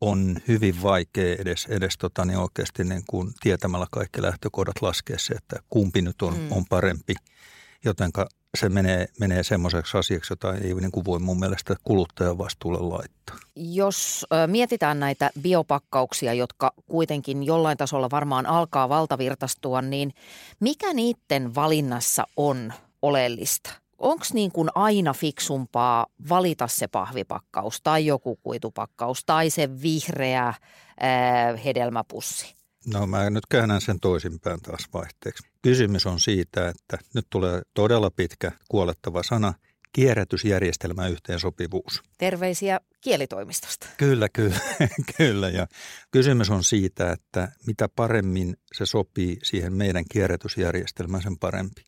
on 0.00 0.38
hyvin 0.48 0.82
vaikea 0.82 1.36
edes, 1.38 1.66
edes 1.66 1.98
tota, 1.98 2.24
niin 2.24 2.38
oikeasti 2.38 2.84
niin 2.84 3.02
kuin 3.06 3.32
tietämällä 3.40 3.86
kaikki 3.90 4.22
lähtökohdat 4.22 4.82
laskea 4.82 5.18
se, 5.18 5.34
että 5.34 5.56
kumpi 5.70 6.02
nyt 6.02 6.22
on, 6.22 6.38
mm. 6.38 6.52
on 6.52 6.64
parempi. 6.68 7.14
Jotenka 7.84 8.28
se 8.56 8.68
menee, 8.68 9.08
menee 9.20 9.42
semmoiseksi 9.42 9.98
asiaksi, 9.98 10.32
jota 10.32 10.54
ei 10.54 10.74
niin 10.74 10.92
kuin 10.92 11.04
voi 11.04 11.18
mun 11.18 11.38
mielestä 11.38 11.76
kuluttajan 11.84 12.38
vastuulle 12.38 12.78
laittaa. 12.78 13.36
Jos 13.56 14.26
mietitään 14.46 15.00
näitä 15.00 15.30
biopakkauksia, 15.40 16.34
jotka 16.34 16.72
kuitenkin 16.86 17.42
jollain 17.42 17.78
tasolla 17.78 18.10
varmaan 18.10 18.46
alkaa 18.46 18.88
valtavirtastua, 18.88 19.82
niin 19.82 20.14
mikä 20.60 20.92
niiden 20.92 21.54
valinnassa 21.54 22.24
on 22.36 22.72
oleellista? 23.02 23.70
Onko 23.98 24.24
niin 24.32 24.52
kuin 24.52 24.68
aina 24.74 25.12
fiksumpaa 25.12 26.06
valita 26.28 26.66
se 26.66 26.88
pahvipakkaus 26.88 27.80
tai 27.82 28.06
joku 28.06 28.36
kuitupakkaus 28.42 29.24
tai 29.24 29.50
se 29.50 29.82
vihreä 29.82 30.54
ää, 31.00 31.56
hedelmäpussi? 31.56 32.56
No 32.92 33.06
mä 33.06 33.30
nyt 33.30 33.46
käännän 33.46 33.80
sen 33.80 34.00
toisinpäin 34.00 34.60
taas 34.60 34.88
vaihteeksi. 34.94 35.48
Kysymys 35.66 36.06
on 36.06 36.20
siitä, 36.20 36.68
että 36.68 36.98
nyt 37.14 37.26
tulee 37.30 37.62
todella 37.74 38.10
pitkä 38.10 38.52
kuolettava 38.68 39.22
sana, 39.22 39.54
kierrätysjärjestelmän 39.92 41.10
yhteensopivuus. 41.10 42.02
Terveisiä 42.18 42.80
kielitoimistosta. 43.00 43.86
Kyllä, 43.96 44.28
kyllä, 44.28 44.60
kyllä. 45.16 45.48
Ja 45.48 45.66
kysymys 46.10 46.50
on 46.50 46.64
siitä, 46.64 47.12
että 47.12 47.48
mitä 47.66 47.88
paremmin 47.88 48.56
se 48.72 48.86
sopii 48.86 49.38
siihen 49.42 49.72
meidän 49.72 50.04
kierrätysjärjestelmään, 50.12 51.22
sen 51.22 51.38
parempi. 51.38 51.84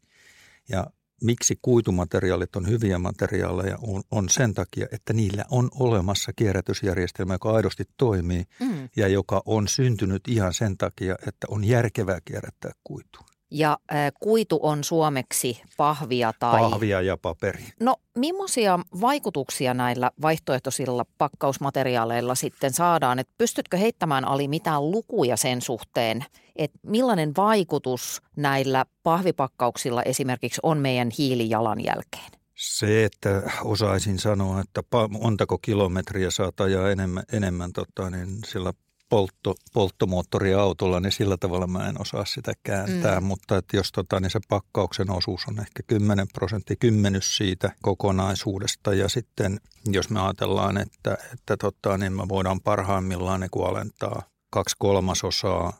Ja 0.68 0.86
miksi 1.22 1.58
kuitumateriaalit 1.62 2.56
on 2.56 2.68
hyviä 2.68 2.98
materiaaleja, 2.98 3.78
on, 3.82 4.02
on 4.10 4.28
sen 4.28 4.54
takia, 4.54 4.86
että 4.92 5.12
niillä 5.12 5.44
on 5.50 5.68
olemassa 5.74 6.32
kierrätysjärjestelmä, 6.36 7.34
joka 7.34 7.50
aidosti 7.50 7.84
toimii 7.96 8.44
mm. 8.60 8.88
ja 8.96 9.08
joka 9.08 9.42
on 9.46 9.68
syntynyt 9.68 10.28
ihan 10.28 10.54
sen 10.54 10.76
takia, 10.76 11.14
että 11.26 11.46
on 11.50 11.64
järkevää 11.64 12.18
kierrättää 12.24 12.72
kuitua. 12.84 13.37
Ja 13.50 13.78
äh, 13.92 14.12
kuitu 14.20 14.58
on 14.62 14.84
suomeksi 14.84 15.62
pahvia 15.76 16.32
tai... 16.38 16.60
Pahvia 16.60 17.02
ja 17.02 17.16
paperi. 17.16 17.64
No, 17.80 17.96
millaisia 18.16 18.78
vaikutuksia 19.00 19.74
näillä 19.74 20.10
vaihtoehtoisilla 20.22 21.04
pakkausmateriaaleilla 21.18 22.34
sitten 22.34 22.72
saadaan? 22.72 23.18
Et 23.18 23.28
pystytkö 23.38 23.76
heittämään 23.76 24.24
Ali 24.24 24.48
mitään 24.48 24.90
lukuja 24.90 25.36
sen 25.36 25.62
suhteen, 25.62 26.24
että 26.56 26.78
millainen 26.82 27.32
vaikutus 27.36 28.22
näillä 28.36 28.86
pahvipakkauksilla 29.02 30.02
esimerkiksi 30.02 30.60
on 30.62 30.78
meidän 30.78 31.08
hiilijalanjälkeen? 31.18 32.30
Se, 32.54 33.04
että 33.04 33.42
osaisin 33.64 34.18
sanoa, 34.18 34.60
että 34.60 34.82
montako 35.10 35.58
kilometriä 35.58 36.30
saat 36.30 36.60
ajaa 36.60 36.90
enemmän, 36.90 37.22
enemmän 37.32 37.72
tota, 37.72 38.10
niin 38.10 38.28
sillä 38.46 38.72
poltto, 39.08 39.54
polttomoottoriautolla, 39.72 41.00
niin 41.00 41.12
sillä 41.12 41.36
tavalla 41.36 41.66
mä 41.66 41.88
en 41.88 42.00
osaa 42.00 42.24
sitä 42.24 42.52
kääntää. 42.62 43.20
Mm. 43.20 43.26
Mutta 43.26 43.56
että 43.56 43.76
jos 43.76 43.92
tota, 43.92 44.20
niin 44.20 44.30
se 44.30 44.40
pakkauksen 44.48 45.10
osuus 45.10 45.42
on 45.48 45.60
ehkä 45.60 45.82
10 45.86 46.26
prosenttia, 46.34 46.76
kymmenys 46.80 47.36
siitä 47.36 47.72
kokonaisuudesta. 47.82 48.94
Ja 48.94 49.08
sitten 49.08 49.60
jos 49.86 50.10
me 50.10 50.20
ajatellaan, 50.20 50.78
että, 50.78 51.18
että 51.32 51.56
tota, 51.56 51.98
niin 51.98 52.12
me 52.12 52.28
voidaan 52.28 52.60
parhaimmillaan 52.60 53.40
niin 53.40 53.66
alentaa 53.68 54.22
kaksi 54.50 54.76
kolmasosaa 54.78 55.72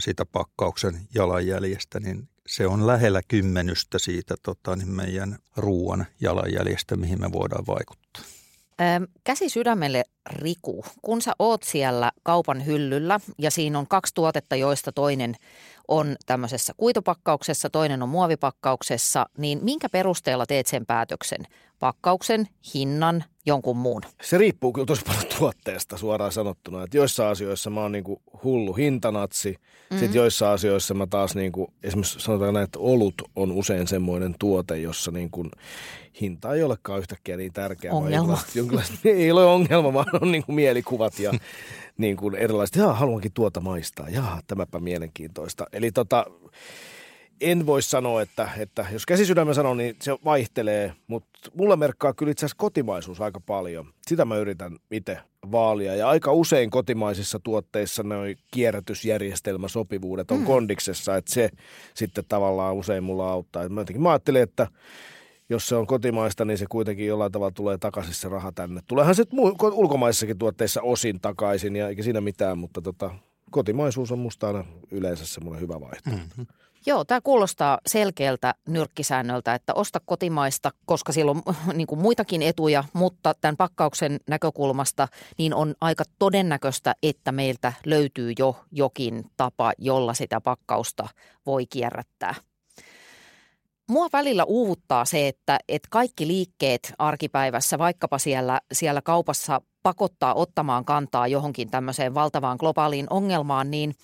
siitä 0.00 0.26
pakkauksen 0.26 1.00
jalanjäljestä, 1.14 2.00
niin 2.00 2.28
se 2.46 2.66
on 2.66 2.86
lähellä 2.86 3.20
kymmenystä 3.28 3.98
siitä 3.98 4.34
tota, 4.42 4.76
niin 4.76 4.88
meidän 4.88 5.38
ruoan 5.56 6.06
jalanjäljestä, 6.20 6.96
mihin 6.96 7.20
me 7.20 7.32
voidaan 7.32 7.66
vaikuttaa. 7.66 8.22
Käsi 9.24 9.48
sydämelle 9.48 10.04
Riku, 10.26 10.84
kun 11.02 11.22
sä 11.22 11.32
oot 11.38 11.62
siellä 11.62 12.12
kaupan 12.22 12.66
hyllyllä 12.66 13.20
ja 13.38 13.50
siinä 13.50 13.78
on 13.78 13.88
kaksi 13.88 14.14
tuotetta, 14.14 14.56
joista 14.56 14.92
toinen 14.92 15.34
on 15.88 16.16
tämmöisessä 16.26 16.72
kuitupakkauksessa, 16.76 17.70
toinen 17.70 18.02
on 18.02 18.08
muovipakkauksessa, 18.08 19.26
niin 19.38 19.58
minkä 19.62 19.88
perusteella 19.88 20.46
teet 20.46 20.66
sen 20.66 20.86
päätöksen? 20.86 21.46
Pakkauksen, 21.78 22.48
hinnan, 22.74 23.24
jonkun 23.46 23.76
muun? 23.76 24.02
Se 24.22 24.38
riippuu 24.38 24.72
kyllä 24.72 24.86
tosi 24.86 25.02
paljon 25.06 25.24
tuotteesta 25.38 25.96
suoraan 25.96 26.32
sanottuna. 26.32 26.82
Että 26.82 26.96
joissain 26.96 27.30
asioissa 27.30 27.70
mä 27.70 27.80
oon 27.80 27.92
niinku 27.92 28.22
hullu 28.44 28.72
hintanatsi, 28.72 29.50
mm-hmm. 29.50 29.98
sitten 29.98 30.18
joissain 30.18 30.54
asioissa 30.54 30.94
mä 30.94 31.06
taas 31.06 31.34
niinku, 31.34 31.72
esimerkiksi 31.82 32.20
sanotaan 32.20 32.54
näin, 32.54 32.64
että 32.64 32.78
olut 32.78 33.14
on 33.36 33.52
usein 33.52 33.86
semmoinen 33.86 34.34
tuote, 34.38 34.78
jossa 34.78 35.10
niinku 35.10 35.48
hinta 36.20 36.54
ei 36.54 36.62
olekaan 36.62 36.98
yhtäkkiä 36.98 37.36
niin 37.36 37.52
tärkeä. 37.52 37.92
Ongelma. 37.92 38.38
Jonkinlaista, 38.54 38.94
ei 39.08 39.32
ole 39.32 39.44
ongelma, 39.44 39.92
vaan 39.92 40.06
on 40.20 40.32
niinku 40.32 40.52
mielikuvat 40.52 41.18
ja 41.18 41.32
niin 41.98 42.16
kuin 42.16 42.34
erilaiset, 42.34 42.76
jaa, 42.76 42.94
haluankin 42.94 43.32
tuota 43.32 43.60
maistaa, 43.60 44.08
jaa, 44.08 44.40
tämäpä 44.46 44.80
mielenkiintoista. 44.80 45.66
Eli 45.72 45.92
tota, 45.92 46.26
en 47.40 47.66
voi 47.66 47.82
sanoa, 47.82 48.22
että, 48.22 48.48
että 48.58 48.86
jos 48.92 49.06
käsisydämä 49.06 49.54
sanoo, 49.54 49.74
niin 49.74 49.96
se 50.02 50.12
vaihtelee, 50.24 50.92
mutta 51.06 51.50
mulla 51.54 51.76
merkkaa 51.76 52.12
kyllä 52.12 52.32
itse 52.32 52.46
asiassa 52.46 52.56
kotimaisuus 52.58 53.20
aika 53.20 53.40
paljon. 53.40 53.86
Sitä 54.06 54.24
mä 54.24 54.36
yritän 54.36 54.76
itse 54.90 55.18
vaalia 55.52 55.94
ja 55.94 56.08
aika 56.08 56.32
usein 56.32 56.70
kotimaisissa 56.70 57.38
tuotteissa 57.44 58.02
noin 58.02 58.38
kierrätysjärjestelmäsopivuudet 58.50 60.30
on 60.30 60.38
mm. 60.38 60.44
kondiksessa, 60.44 61.16
että 61.16 61.34
se 61.34 61.50
sitten 61.94 62.24
tavallaan 62.28 62.74
usein 62.74 63.04
mulla 63.04 63.30
auttaa. 63.30 63.68
Mä 63.68 63.80
jotenkin 63.80 64.02
mä 64.02 64.10
ajattelin, 64.10 64.42
että 64.42 64.66
jos 65.48 65.68
se 65.68 65.76
on 65.76 65.86
kotimaista, 65.86 66.44
niin 66.44 66.58
se 66.58 66.66
kuitenkin 66.70 67.06
jollain 67.06 67.32
tavalla 67.32 67.50
tulee 67.50 67.78
takaisin 67.78 68.14
se 68.14 68.28
raha 68.28 68.52
tänne. 68.52 68.80
Tuleehan 68.86 69.14
se 69.14 69.24
ulkomaisissakin 69.72 70.38
tuotteissa 70.38 70.82
osin 70.82 71.20
takaisin 71.20 71.76
ja 71.76 71.88
eikä 71.88 72.02
siinä 72.02 72.20
mitään, 72.20 72.58
mutta 72.58 72.82
tota, 72.82 73.10
kotimaisuus 73.50 74.12
on 74.12 74.18
musta 74.18 74.46
aina 74.46 74.64
yleensä 74.90 75.26
semmoinen 75.26 75.62
hyvä 75.62 75.80
vaihtoehto. 75.80 76.26
Mm-hmm. 76.26 76.46
Joo, 76.86 77.04
tämä 77.04 77.20
kuulostaa 77.20 77.78
selkeältä 77.86 78.54
nyrkkisäännöltä, 78.68 79.54
että 79.54 79.74
osta 79.74 80.00
kotimaista, 80.06 80.70
koska 80.84 81.12
sillä 81.12 81.30
on 81.30 81.42
niin 81.74 81.86
kuin 81.86 82.00
muitakin 82.00 82.42
etuja, 82.42 82.84
mutta 82.92 83.34
tämän 83.40 83.56
pakkauksen 83.56 84.20
näkökulmasta 84.28 85.08
niin 85.38 85.54
on 85.54 85.74
aika 85.80 86.04
todennäköistä, 86.18 86.94
että 87.02 87.32
meiltä 87.32 87.72
löytyy 87.86 88.32
jo 88.38 88.56
jokin 88.72 89.24
tapa, 89.36 89.72
jolla 89.78 90.14
sitä 90.14 90.40
pakkausta 90.40 91.08
voi 91.46 91.66
kierrättää. 91.66 92.34
Mua 93.90 94.08
välillä 94.12 94.44
uuvuttaa 94.44 95.04
se, 95.04 95.28
että, 95.28 95.58
että 95.68 95.88
kaikki 95.90 96.26
liikkeet 96.26 96.92
arkipäivässä, 96.98 97.78
vaikkapa 97.78 98.18
siellä, 98.18 98.60
siellä 98.72 99.02
kaupassa 99.02 99.60
pakottaa 99.82 100.34
ottamaan 100.34 100.84
kantaa 100.84 101.26
johonkin 101.26 101.70
tämmöiseen 101.70 102.14
valtavaan 102.14 102.56
globaaliin 102.60 103.06
ongelmaan, 103.10 103.70
niin 103.70 103.94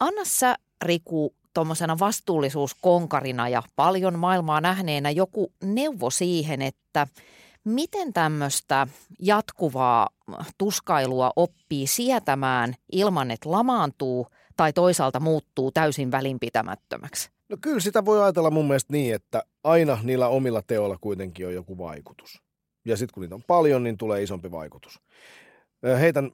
anna 0.00 0.24
sä 0.24 0.56
Riku 0.82 1.34
tuommoisena 1.54 1.98
vastuullisuuskonkarina 1.98 3.48
ja 3.48 3.62
paljon 3.76 4.18
maailmaa 4.18 4.60
nähneenä 4.60 5.10
joku 5.10 5.52
neuvo 5.64 6.10
siihen, 6.10 6.62
että 6.62 7.06
miten 7.64 8.12
tämmöistä 8.12 8.86
jatkuvaa 9.22 10.08
tuskailua 10.58 11.30
oppii 11.36 11.86
sietämään 11.86 12.74
ilman, 12.92 13.30
että 13.30 13.50
lamaantuu 13.50 14.26
tai 14.56 14.72
toisaalta 14.72 15.20
muuttuu 15.20 15.72
täysin 15.72 16.10
välinpitämättömäksi? 16.10 17.31
No 17.52 17.58
kyllä 17.60 17.80
sitä 17.80 18.04
voi 18.04 18.22
ajatella 18.22 18.50
mun 18.50 18.66
mielestä 18.66 18.92
niin, 18.92 19.14
että 19.14 19.42
aina 19.64 19.98
niillä 20.02 20.28
omilla 20.28 20.62
teoilla 20.62 20.98
kuitenkin 21.00 21.46
on 21.46 21.54
joku 21.54 21.78
vaikutus. 21.78 22.42
Ja 22.84 22.96
sitten 22.96 23.14
kun 23.14 23.20
niitä 23.20 23.34
on 23.34 23.42
paljon, 23.46 23.82
niin 23.82 23.96
tulee 23.96 24.22
isompi 24.22 24.50
vaikutus. 24.50 25.00
Heitän, 26.00 26.30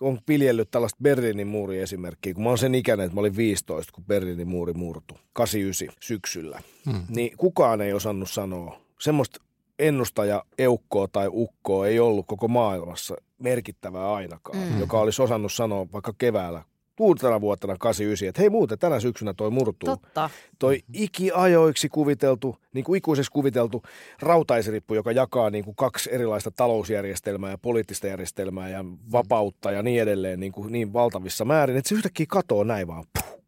on 0.00 0.18
piljellyt 0.26 0.70
tällaista 0.70 0.98
Berliinin 1.02 1.46
muuri 1.46 1.80
esimerkkiä, 1.80 2.34
kun 2.34 2.42
mä 2.42 2.48
oon 2.48 2.58
sen 2.58 2.74
ikäinen, 2.74 3.06
että 3.06 3.14
mä 3.14 3.20
olin 3.20 3.36
15, 3.36 3.92
kun 3.92 4.04
Berliinin 4.04 4.48
muuri 4.48 4.72
murtu, 4.72 5.18
89 5.32 5.96
syksyllä. 6.02 6.62
Hmm. 6.90 7.02
Niin 7.08 7.36
kukaan 7.36 7.80
ei 7.80 7.92
osannut 7.92 8.30
sanoa, 8.30 8.80
semmoista 9.00 9.40
ennustaja 9.78 10.44
eukkoa 10.58 11.08
tai 11.08 11.28
ukkoa 11.32 11.86
ei 11.86 12.00
ollut 12.00 12.26
koko 12.26 12.48
maailmassa 12.48 13.16
merkittävää 13.38 14.14
ainakaan, 14.14 14.58
hmm. 14.58 14.80
joka 14.80 15.00
olisi 15.00 15.22
osannut 15.22 15.52
sanoa 15.52 15.86
vaikka 15.92 16.14
keväällä 16.18 16.62
uutena 17.00 17.40
vuotena 17.40 17.76
89, 17.78 18.28
että 18.28 18.40
hei 18.42 18.50
muuten 18.50 18.78
tänä 18.78 19.00
syksynä 19.00 19.34
toi 19.34 19.50
murtuu. 19.50 19.86
Totta. 19.86 20.30
Toi 20.58 20.80
ikiajoiksi 20.92 21.88
kuviteltu, 21.88 22.56
niin 22.72 22.84
kuin 22.84 22.98
ikuisesti 22.98 23.32
kuviteltu 23.32 23.82
rautaisrippu, 24.20 24.94
joka 24.94 25.12
jakaa 25.12 25.50
niin 25.50 25.64
kuin 25.64 25.76
kaksi 25.76 26.14
erilaista 26.14 26.50
talousjärjestelmää 26.50 27.50
ja 27.50 27.58
poliittista 27.58 28.06
järjestelmää 28.06 28.68
ja 28.68 28.84
vapautta 29.12 29.72
ja 29.72 29.82
niin 29.82 30.02
edelleen 30.02 30.40
niin, 30.40 30.52
kuin 30.52 30.72
niin 30.72 30.92
valtavissa 30.92 31.44
määrin, 31.44 31.76
että 31.76 31.88
se 31.88 31.94
yhtäkkiä 31.94 32.26
katoo 32.28 32.64
näin 32.64 32.86
vaan. 32.86 33.04
Puh. 33.12 33.40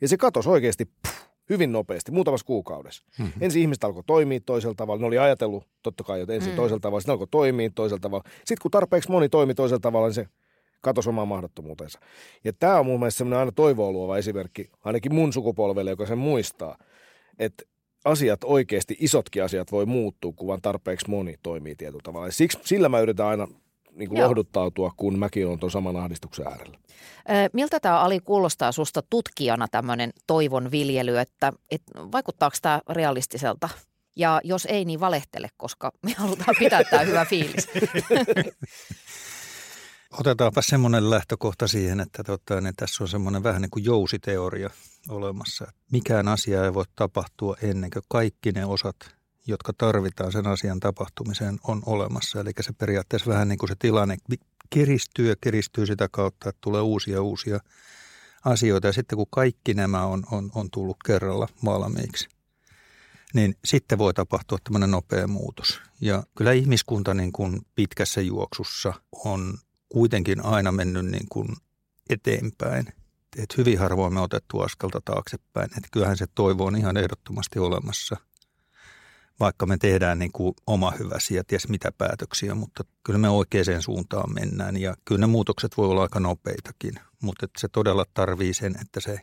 Ja 0.00 0.08
se 0.08 0.16
katosi 0.16 0.48
oikeasti 0.48 0.84
puh, 0.84 1.28
hyvin 1.50 1.72
nopeasti, 1.72 2.12
muutamassa 2.12 2.46
kuukaudessa. 2.46 3.04
Mm-hmm. 3.18 3.32
Ensin 3.40 3.62
ihmiset 3.62 3.84
alkoi 3.84 4.02
toimia 4.06 4.40
toisella 4.46 4.74
tavalla. 4.74 5.00
Ne 5.00 5.06
oli 5.06 5.18
ajatellut 5.18 5.64
totta 5.82 6.04
kai, 6.04 6.20
että 6.20 6.34
ensin 6.34 6.52
mm. 6.52 6.56
toisella 6.56 6.80
tavalla, 6.80 7.00
sitten 7.00 7.12
alkoi 7.12 7.26
toimia 7.30 7.70
toisella 7.74 8.00
tavalla. 8.00 8.24
Sitten 8.38 8.62
kun 8.62 8.70
tarpeeksi 8.70 9.10
moni 9.10 9.28
toimi 9.28 9.54
toisella 9.54 9.80
tavalla, 9.80 10.06
niin 10.06 10.14
se 10.14 10.26
katosi 10.80 11.08
omaa 11.08 11.26
mahdottomuutensa. 11.26 12.00
Ja 12.44 12.52
tämä 12.52 12.78
on 12.78 12.86
mun 12.86 13.00
mielestä 13.00 13.18
semmoinen 13.18 13.38
aina 13.38 13.52
toivoa 13.52 13.92
luova 13.92 14.18
esimerkki, 14.18 14.70
ainakin 14.84 15.14
mun 15.14 15.32
sukupolvelle, 15.32 15.90
joka 15.90 16.06
sen 16.06 16.18
muistaa, 16.18 16.78
että 17.38 17.64
asiat 18.04 18.44
oikeasti, 18.44 18.96
isotkin 19.00 19.44
asiat 19.44 19.72
voi 19.72 19.86
muuttua, 19.86 20.32
kun 20.32 20.48
vaan 20.48 20.62
tarpeeksi 20.62 21.10
moni 21.10 21.34
toimii 21.42 21.76
tietyllä 21.76 22.02
tavalla. 22.04 22.26
Ja 22.26 22.32
siksi, 22.32 22.58
sillä 22.64 22.88
mä 22.88 23.00
yritän 23.00 23.26
aina 23.26 23.48
niin 23.92 24.08
kuin 24.08 24.22
lohduttautua, 24.22 24.92
kun 24.96 25.18
mäkin 25.18 25.46
olen 25.46 25.58
tuon 25.58 25.70
saman 25.70 25.96
ahdistuksen 25.96 26.46
äärellä. 26.46 26.78
Miltä 27.52 27.80
tämä 27.80 28.00
Ali 28.00 28.20
kuulostaa 28.20 28.72
susta 28.72 29.02
tutkijana 29.10 29.68
tämmöinen 29.68 30.12
toivon 30.26 30.70
viljely, 30.70 31.18
että, 31.18 31.52
että 31.70 31.92
vaikuttaako 32.12 32.56
tämä 32.62 32.80
realistiselta? 32.88 33.68
Ja 34.16 34.40
jos 34.44 34.66
ei, 34.66 34.84
niin 34.84 35.00
valehtele, 35.00 35.48
koska 35.56 35.92
me 36.02 36.12
halutaan 36.12 36.54
pitää 36.58 36.84
tämä 36.84 37.02
hyvä 37.02 37.24
fiilis. 37.24 37.68
Otetaanpa 40.12 40.62
semmoinen 40.62 41.10
lähtökohta 41.10 41.68
siihen, 41.68 42.00
että 42.00 42.24
tota, 42.24 42.60
niin 42.60 42.74
tässä 42.76 43.04
on 43.04 43.08
semmoinen 43.08 43.42
vähän 43.42 43.62
niin 43.62 43.70
kuin 43.70 43.84
jousiteoria 43.84 44.70
olemassa. 45.08 45.72
Mikään 45.92 46.28
asia 46.28 46.64
ei 46.64 46.74
voi 46.74 46.84
tapahtua 46.96 47.56
ennen 47.62 47.90
kuin 47.90 48.02
kaikki 48.08 48.52
ne 48.52 48.64
osat, 48.64 48.96
jotka 49.46 49.72
tarvitaan 49.72 50.32
sen 50.32 50.46
asian 50.46 50.80
tapahtumiseen, 50.80 51.58
on 51.62 51.82
olemassa. 51.86 52.40
Eli 52.40 52.50
se 52.60 52.72
periaatteessa 52.72 53.30
vähän 53.30 53.48
niin 53.48 53.58
kuin 53.58 53.68
se 53.68 53.74
tilanne 53.78 54.16
kiristyy 54.70 55.28
ja 55.28 55.36
kiristyy 55.40 55.86
sitä 55.86 56.08
kautta, 56.10 56.48
että 56.48 56.58
tulee 56.60 56.80
uusia 56.80 57.22
uusia 57.22 57.60
asioita. 58.44 58.86
Ja 58.86 58.92
sitten 58.92 59.16
kun 59.16 59.26
kaikki 59.30 59.74
nämä 59.74 60.06
on, 60.06 60.24
on, 60.30 60.50
on 60.54 60.70
tullut 60.70 60.96
kerralla 61.06 61.48
valmiiksi, 61.64 62.28
niin 63.34 63.54
sitten 63.64 63.98
voi 63.98 64.14
tapahtua 64.14 64.58
tämmöinen 64.64 64.90
nopea 64.90 65.26
muutos. 65.26 65.80
Ja 66.00 66.22
kyllä 66.34 66.52
ihmiskunta 66.52 67.14
niin 67.14 67.32
kuin 67.32 67.60
pitkässä 67.74 68.20
juoksussa 68.20 68.94
on 69.24 69.58
kuitenkin 69.88 70.44
aina 70.44 70.72
mennyt 70.72 71.06
niin 71.06 71.26
kuin 71.28 71.48
eteenpäin. 72.10 72.86
Et 73.38 73.56
hyvin 73.56 73.78
harvoin 73.78 74.14
me 74.14 74.20
otettu 74.20 74.60
askelta 74.60 75.00
taaksepäin. 75.04 75.70
Et 75.78 75.84
kyllähän 75.92 76.16
se 76.16 76.26
toivo 76.34 76.64
on 76.64 76.76
ihan 76.76 76.96
ehdottomasti 76.96 77.58
olemassa. 77.58 78.16
vaikka 79.40 79.66
me 79.66 79.76
tehdään 79.78 80.18
niin 80.18 80.32
kuin 80.32 80.54
oma 80.66 80.90
hyväsiä, 80.90 81.44
ties 81.46 81.68
mitä 81.68 81.92
päätöksiä, 81.98 82.54
mutta 82.54 82.84
kyllä 83.04 83.18
me 83.18 83.28
oikeaan 83.28 83.82
suuntaan 83.82 84.34
mennään 84.34 84.76
ja 84.76 84.94
kyllä 85.04 85.20
ne 85.20 85.26
muutokset 85.26 85.76
voi 85.76 85.88
olla 85.88 86.02
aika 86.02 86.20
nopeitakin, 86.20 86.94
mutta 87.22 87.46
se 87.58 87.68
todella 87.68 88.04
tarvii 88.14 88.54
sen, 88.54 88.74
että 88.80 89.00
se 89.00 89.20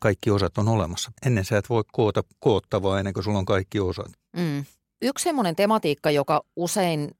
kaikki 0.00 0.30
osat 0.30 0.58
on 0.58 0.68
olemassa. 0.68 1.12
Ennen 1.26 1.44
sä 1.44 1.58
et 1.58 1.68
voi 1.68 1.84
koota 1.92 2.22
koottavaa 2.40 2.98
ennen 2.98 3.14
kuin 3.14 3.24
sulla 3.24 3.38
on 3.38 3.44
kaikki 3.44 3.80
osat. 3.80 4.12
Mm. 4.36 4.64
Yksi 5.02 5.22
semmoinen 5.22 5.56
tematiikka, 5.56 6.10
joka 6.10 6.44
usein 6.56 7.10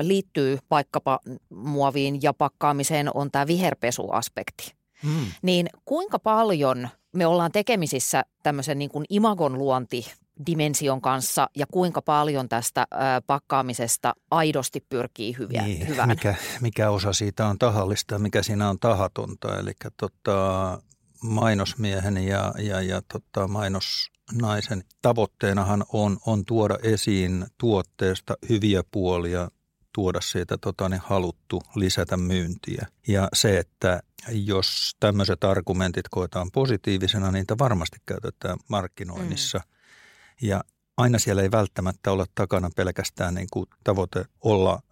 liittyy 0.00 0.58
vaikkapa 0.70 1.20
muoviin 1.50 2.22
ja 2.22 2.32
pakkaamiseen, 2.32 3.10
on 3.14 3.30
tämä 3.30 3.46
viherpesuaspekti. 3.46 4.74
Mm. 5.02 5.26
Niin 5.42 5.68
kuinka 5.84 6.18
paljon 6.18 6.88
me 7.12 7.26
ollaan 7.26 7.52
tekemisissä 7.52 8.24
tämmöisen 8.42 8.78
niin 8.78 8.90
kuin 8.90 9.04
imagon 9.08 9.58
luonti 9.58 10.12
dimension 10.46 11.00
kanssa 11.00 11.50
ja 11.56 11.66
kuinka 11.66 12.02
paljon 12.02 12.48
tästä 12.48 12.86
ö, 12.92 12.96
pakkaamisesta 13.26 14.14
aidosti 14.30 14.84
pyrkii 14.88 15.36
hyviä, 15.38 15.62
niin, 15.62 15.88
hyvään. 15.88 16.08
Mikä, 16.08 16.34
mikä 16.60 16.90
osa 16.90 17.12
siitä 17.12 17.46
on 17.46 17.58
tahallista 17.58 18.14
ja 18.14 18.18
mikä 18.18 18.42
siinä 18.42 18.68
on 18.68 18.78
tahatonta. 18.78 19.58
Eli 19.58 19.72
tota, 19.96 20.78
mainosmiehen 21.22 22.18
ja, 22.18 22.54
ja, 22.58 22.80
ja 22.80 23.02
tota, 23.12 23.48
mainosnaisen 23.48 24.84
tavoitteenahan 25.02 25.84
on, 25.92 26.18
on 26.26 26.44
tuoda 26.44 26.78
esiin 26.82 27.46
tuotteesta 27.58 28.36
hyviä 28.48 28.82
puolia, 28.90 29.48
tuoda 29.92 30.20
siitä 30.20 30.58
tota, 30.58 30.88
niin 30.88 31.02
haluttu 31.04 31.62
lisätä 31.74 32.16
myyntiä. 32.16 32.86
Ja 33.08 33.28
se, 33.32 33.58
että 33.58 34.02
jos 34.28 34.96
tämmöiset 35.00 35.44
argumentit 35.44 36.08
koetaan 36.10 36.50
positiivisena, 36.50 37.26
niin 37.26 37.32
niitä 37.32 37.58
varmasti 37.58 37.96
käytetään 38.06 38.58
markkinoinnissa. 38.68 39.58
Mm. 39.58 40.48
Ja 40.48 40.64
aina 40.96 41.18
siellä 41.18 41.42
ei 41.42 41.50
välttämättä 41.50 42.12
ole 42.12 42.24
takana 42.34 42.70
pelkästään 42.76 43.34
niin 43.34 43.48
kuin 43.52 43.66
tavoite 43.84 44.24
olla 44.40 44.82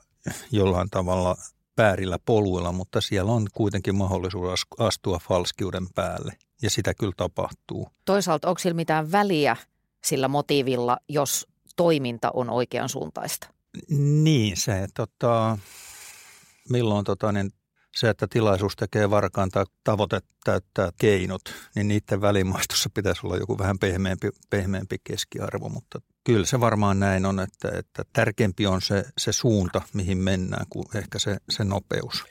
jollain 0.52 0.90
tavalla 0.90 1.36
väärillä 1.78 2.18
poluilla, 2.24 2.72
mutta 2.72 3.00
siellä 3.00 3.32
on 3.32 3.46
kuitenkin 3.54 3.94
mahdollisuus 3.94 4.66
astua 4.78 5.18
falskiuden 5.28 5.86
päälle 5.94 6.32
ja 6.62 6.70
sitä 6.70 6.94
kyllä 6.94 7.12
tapahtuu. 7.16 7.88
Toisaalta 8.04 8.48
onko 8.48 8.58
sillä 8.58 8.74
mitään 8.74 9.12
väliä 9.12 9.56
sillä 10.04 10.28
motiivilla, 10.28 10.98
jos 11.08 11.46
toiminta 11.76 12.30
on 12.34 12.50
oikean 12.50 12.88
suuntaista? 12.88 13.59
Niin, 14.22 14.56
se 14.56 14.88
tota, 14.94 15.58
milloin 16.68 17.04
tota, 17.04 17.32
niin 17.32 17.50
se, 17.96 18.08
että 18.08 18.26
tilaisuus 18.30 18.76
tekee 18.76 19.10
varkaan 19.10 19.50
tai 19.50 19.64
tavoite 19.84 20.20
täyttää 20.44 20.90
keinot, 21.00 21.42
niin 21.74 21.88
niiden 21.88 22.20
välimaistossa 22.20 22.90
pitäisi 22.94 23.20
olla 23.24 23.36
joku 23.36 23.58
vähän 23.58 23.78
pehmeämpi, 23.78 24.28
pehmeämpi 24.50 24.96
keskiarvo, 25.04 25.68
mutta 25.68 26.00
kyllä 26.24 26.46
se 26.46 26.60
varmaan 26.60 27.00
näin 27.00 27.26
on, 27.26 27.40
että, 27.40 27.78
että 27.78 28.02
tärkeämpi 28.12 28.66
on 28.66 28.82
se, 28.82 29.04
se 29.18 29.32
suunta, 29.32 29.82
mihin 29.94 30.18
mennään, 30.18 30.66
kuin 30.70 30.86
ehkä 30.94 31.18
se, 31.18 31.36
se 31.50 31.64
nopeus. 31.64 32.24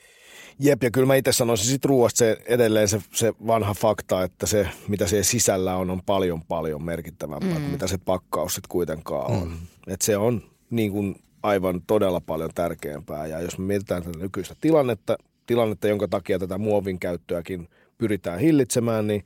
Jep, 0.59 0.83
ja 0.83 0.91
kyllä 0.91 1.07
mä 1.07 1.15
itse 1.15 1.31
sanoisin 1.31 1.67
sitten 1.67 1.89
ruoasta 1.89 2.17
se 2.17 2.37
edelleen 2.45 2.87
se, 2.87 3.01
se 3.13 3.33
vanha 3.47 3.73
fakta, 3.73 4.23
että 4.23 4.45
se, 4.45 4.69
mitä 4.87 5.07
siellä 5.07 5.23
sisällä 5.23 5.75
on, 5.75 5.89
on 5.89 6.01
paljon 6.05 6.41
paljon 6.45 6.83
merkittävämpää 6.83 7.49
mm. 7.49 7.61
kuin 7.61 7.71
mitä 7.71 7.87
se 7.87 7.97
pakkaus 7.97 8.55
sitten 8.55 8.69
kuitenkaan 8.69 9.31
on. 9.31 9.47
Mm. 9.47 9.57
Et 9.87 10.01
se 10.01 10.17
on 10.17 10.51
niin 10.69 10.91
kuin 10.91 11.15
aivan 11.43 11.81
todella 11.87 12.21
paljon 12.21 12.49
tärkeämpää, 12.55 13.27
ja 13.27 13.41
jos 13.41 13.57
me 13.57 13.65
mietitään 13.65 14.03
tätä 14.03 14.19
nykyistä 14.19 14.55
tilannetta, 14.61 15.17
tilannetta, 15.45 15.87
jonka 15.87 16.07
takia 16.07 16.39
tätä 16.39 16.57
muovin 16.57 16.99
käyttöäkin 16.99 17.69
pyritään 17.97 18.39
hillitsemään, 18.39 19.07
niin, 19.07 19.25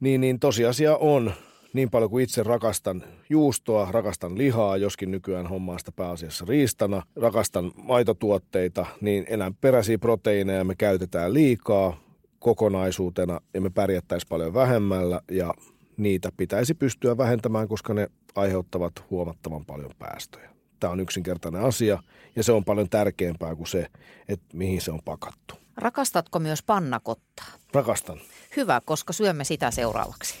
niin, 0.00 0.20
niin 0.20 0.40
tosiasia 0.40 0.96
on, 0.96 1.32
niin 1.72 1.90
paljon 1.90 2.10
kuin 2.10 2.24
itse 2.24 2.42
rakastan 2.42 3.04
juustoa, 3.28 3.88
rakastan 3.90 4.38
lihaa, 4.38 4.76
joskin 4.76 5.10
nykyään 5.10 5.46
hommaa 5.46 5.78
sitä 5.78 5.92
pääasiassa 5.92 6.44
riistana, 6.48 7.02
rakastan 7.16 7.72
maitotuotteita, 7.76 8.86
niin 9.00 9.24
eläinperäisiä 9.28 9.98
proteiineja 9.98 10.64
me 10.64 10.74
käytetään 10.74 11.34
liikaa 11.34 12.00
kokonaisuutena 12.38 13.40
ja 13.54 13.60
me 13.60 13.70
pärjättäisiin 13.70 14.28
paljon 14.28 14.54
vähemmällä 14.54 15.20
ja 15.30 15.54
niitä 15.96 16.32
pitäisi 16.36 16.74
pystyä 16.74 17.16
vähentämään, 17.16 17.68
koska 17.68 17.94
ne 17.94 18.08
aiheuttavat 18.34 18.92
huomattavan 19.10 19.64
paljon 19.64 19.90
päästöjä. 19.98 20.57
Tämä 20.80 20.92
on 20.92 21.00
yksinkertainen 21.00 21.64
asia 21.64 22.02
ja 22.36 22.42
se 22.42 22.52
on 22.52 22.64
paljon 22.64 22.88
tärkeämpää 22.88 23.54
kuin 23.54 23.66
se, 23.66 23.86
että 24.28 24.46
mihin 24.56 24.80
se 24.80 24.90
on 24.90 25.00
pakattu. 25.04 25.54
Rakastatko 25.76 26.38
myös 26.38 26.62
pannakottaa? 26.62 27.46
Rakastan. 27.74 28.20
Hyvä, 28.56 28.80
koska 28.84 29.12
syömme 29.12 29.44
sitä 29.44 29.70
seuraavaksi. 29.70 30.34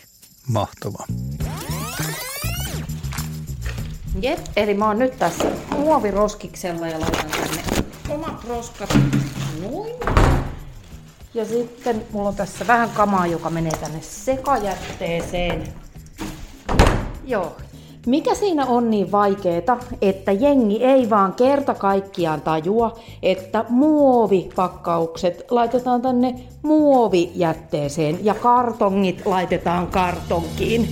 Mahtavaa. 0.48 1.06
Jep, 4.20 4.38
eli 4.56 4.74
mä 4.74 4.86
oon 4.86 4.98
nyt 4.98 5.18
tässä 5.18 5.44
muoviroskiksella 5.70 6.88
ja 6.88 7.00
laitan 7.00 7.30
tänne 7.30 7.62
omat 8.08 8.44
roskat 8.44 8.94
noin. 9.60 9.94
Ja 11.34 11.44
sitten 11.44 12.06
mulla 12.12 12.28
on 12.28 12.36
tässä 12.36 12.66
vähän 12.66 12.90
kamaa, 12.90 13.26
joka 13.26 13.50
menee 13.50 13.72
tänne 13.80 14.00
sekajätteeseen. 14.02 15.74
Joo, 17.24 17.56
mikä 18.08 18.34
siinä 18.34 18.66
on 18.66 18.90
niin 18.90 19.12
vaikeeta, 19.12 19.76
että 20.02 20.32
jengi 20.32 20.84
ei 20.84 21.10
vaan 21.10 21.32
kerta 21.34 21.74
kaikkiaan 21.74 22.40
tajua, 22.40 22.98
että 23.22 23.64
muovipakkaukset 23.68 25.44
laitetaan 25.50 26.02
tänne 26.02 26.34
muovijätteeseen 26.62 28.24
ja 28.24 28.34
kartongit 28.34 29.26
laitetaan 29.26 29.86
kartonkiin. 29.86 30.88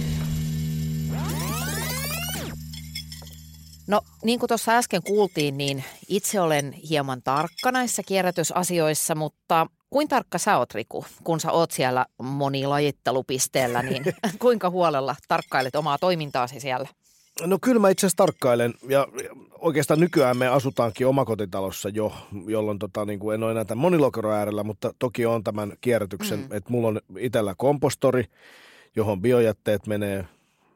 No 3.89 4.01
niin 4.25 4.39
kuin 4.39 4.49
tuossa 4.49 4.73
äsken 4.73 5.03
kuultiin, 5.03 5.59
niin 5.59 5.85
itse 6.09 6.41
olen 6.41 6.73
hieman 6.73 7.23
tarkka 7.23 7.73
näissä 7.73 8.03
kierrätysasioissa, 8.03 9.15
mutta 9.15 9.67
kuin 9.91 10.09
tarkka 10.09 10.39
sä 10.39 10.59
oot 10.59 10.75
Riku, 10.75 11.05
kun 11.25 11.41
sä 11.41 11.53
oot 11.53 11.71
siellä 11.71 12.07
monilajittelupisteellä, 12.23 13.83
niin 13.83 14.05
kuinka 14.39 14.71
huolella 14.71 15.17
tarkkailet 15.29 15.77
omaa 15.77 15.99
toimintaasi 15.99 16.61
siellä? 16.61 16.89
No 17.45 17.59
kyllä 17.63 17.81
mä 17.81 17.89
itse 17.89 18.07
asiassa 18.07 18.17
tarkkailen 18.17 18.75
ja 18.89 19.09
oikeastaan 19.59 20.01
nykyään 20.01 20.37
me 20.37 20.49
asutaankin 20.49 21.07
omakotitalossa 21.07 21.89
jo, 21.89 22.13
jolloin 22.47 22.79
tota, 22.79 23.05
niin 23.05 23.19
kuin 23.19 23.35
en 23.35 23.43
ole 23.43 23.51
enää 23.51 23.65
tämän 23.65 23.83
monilokero 23.83 24.33
äärellä, 24.33 24.65
mutta 24.65 24.95
toki 24.99 25.27
on 25.27 25.45
tämän 25.45 25.73
kierrätyksen, 25.81 26.39
mm. 26.39 26.57
että 26.57 26.71
mulla 26.71 26.89
on 26.89 27.01
itsellä 27.19 27.55
kompostori, 27.59 28.25
johon 28.97 29.23
biojätteet 29.23 29.87
menee 29.87 30.25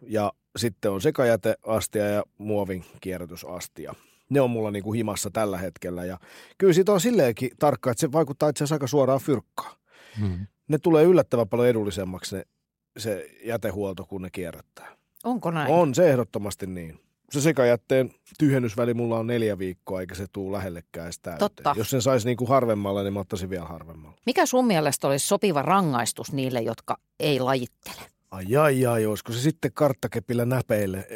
ja 0.03 0.33
sitten 0.57 0.91
on 0.91 1.01
sekajäteastia 1.01 2.09
ja 2.09 2.23
muovin 2.39 2.85
kierrätysastia. 3.01 3.95
Ne 4.29 4.41
on 4.41 4.51
mulla 4.51 4.71
niin 4.71 4.83
kuin 4.83 4.97
himassa 4.97 5.31
tällä 5.31 5.59
hetkellä 5.59 6.05
ja 6.05 6.19
kyllä 6.59 6.73
siitä 6.73 6.93
on 6.93 7.01
silleenkin 7.01 7.51
tarkka, 7.59 7.91
että 7.91 8.01
se 8.01 8.13
vaikuttaa 8.13 8.49
itse 8.49 8.65
asiassa 8.65 8.75
aika 8.75 8.87
suoraan 8.87 9.21
fyrkkaan. 9.21 9.77
Mm. 10.21 10.47
Ne 10.69 10.79
tulee 10.79 11.05
yllättävän 11.05 11.49
paljon 11.49 11.69
edullisemmaksi 11.69 12.37
ne, 12.37 12.45
se 12.99 13.31
jätehuolto, 13.45 14.05
kun 14.05 14.23
ne 14.23 14.31
kierrättää. 14.31 15.00
Onko 15.25 15.51
näin? 15.51 15.75
On 15.75 15.95
se 15.95 16.11
ehdottomasti 16.11 16.67
niin. 16.67 17.01
Se 17.31 17.41
sekajätteen 17.41 18.11
tyhjennysväli 18.39 18.95
mulla 18.95 19.19
on 19.19 19.27
neljä 19.27 19.59
viikkoa, 19.59 20.01
eikä 20.01 20.15
se 20.15 20.27
tule 20.33 20.57
lähellekään 20.57 21.13
täyteen. 21.23 21.39
Totta. 21.39 21.75
Jos 21.77 21.91
sen 21.91 22.03
saisi 22.03 22.27
niin 22.27 22.37
kuin 22.37 22.49
harvemmalla, 22.49 23.03
niin 23.03 23.13
mä 23.13 23.21
ottaisin 23.21 23.51
vielä 23.51 23.65
harvemmalla. 23.65 24.17
Mikä 24.27 24.47
sun 24.47 24.67
mielestä 24.67 25.09
olisi 25.09 25.27
sopiva 25.27 25.63
rangaistus 25.63 26.33
niille, 26.33 26.61
jotka 26.61 26.99
ei 27.21 27.41
lajittele? 27.41 28.03
Ai 28.31 28.57
ai 28.57 28.87
ai, 28.87 29.07
olisiko 29.07 29.33
se 29.33 29.41
sitten 29.41 29.73
karttakepillä 29.75 30.45
näpeille? 30.45 31.09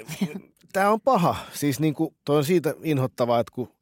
Tämä 0.72 0.90
on 0.90 1.00
paha. 1.00 1.36
Siis 1.52 1.80
niin 1.80 1.94
kuin, 1.94 2.14
toi 2.24 2.36
on 2.36 2.44
siitä 2.44 2.74
inhottavaa, 2.82 3.40
että 3.40 3.52
kun 3.54 3.72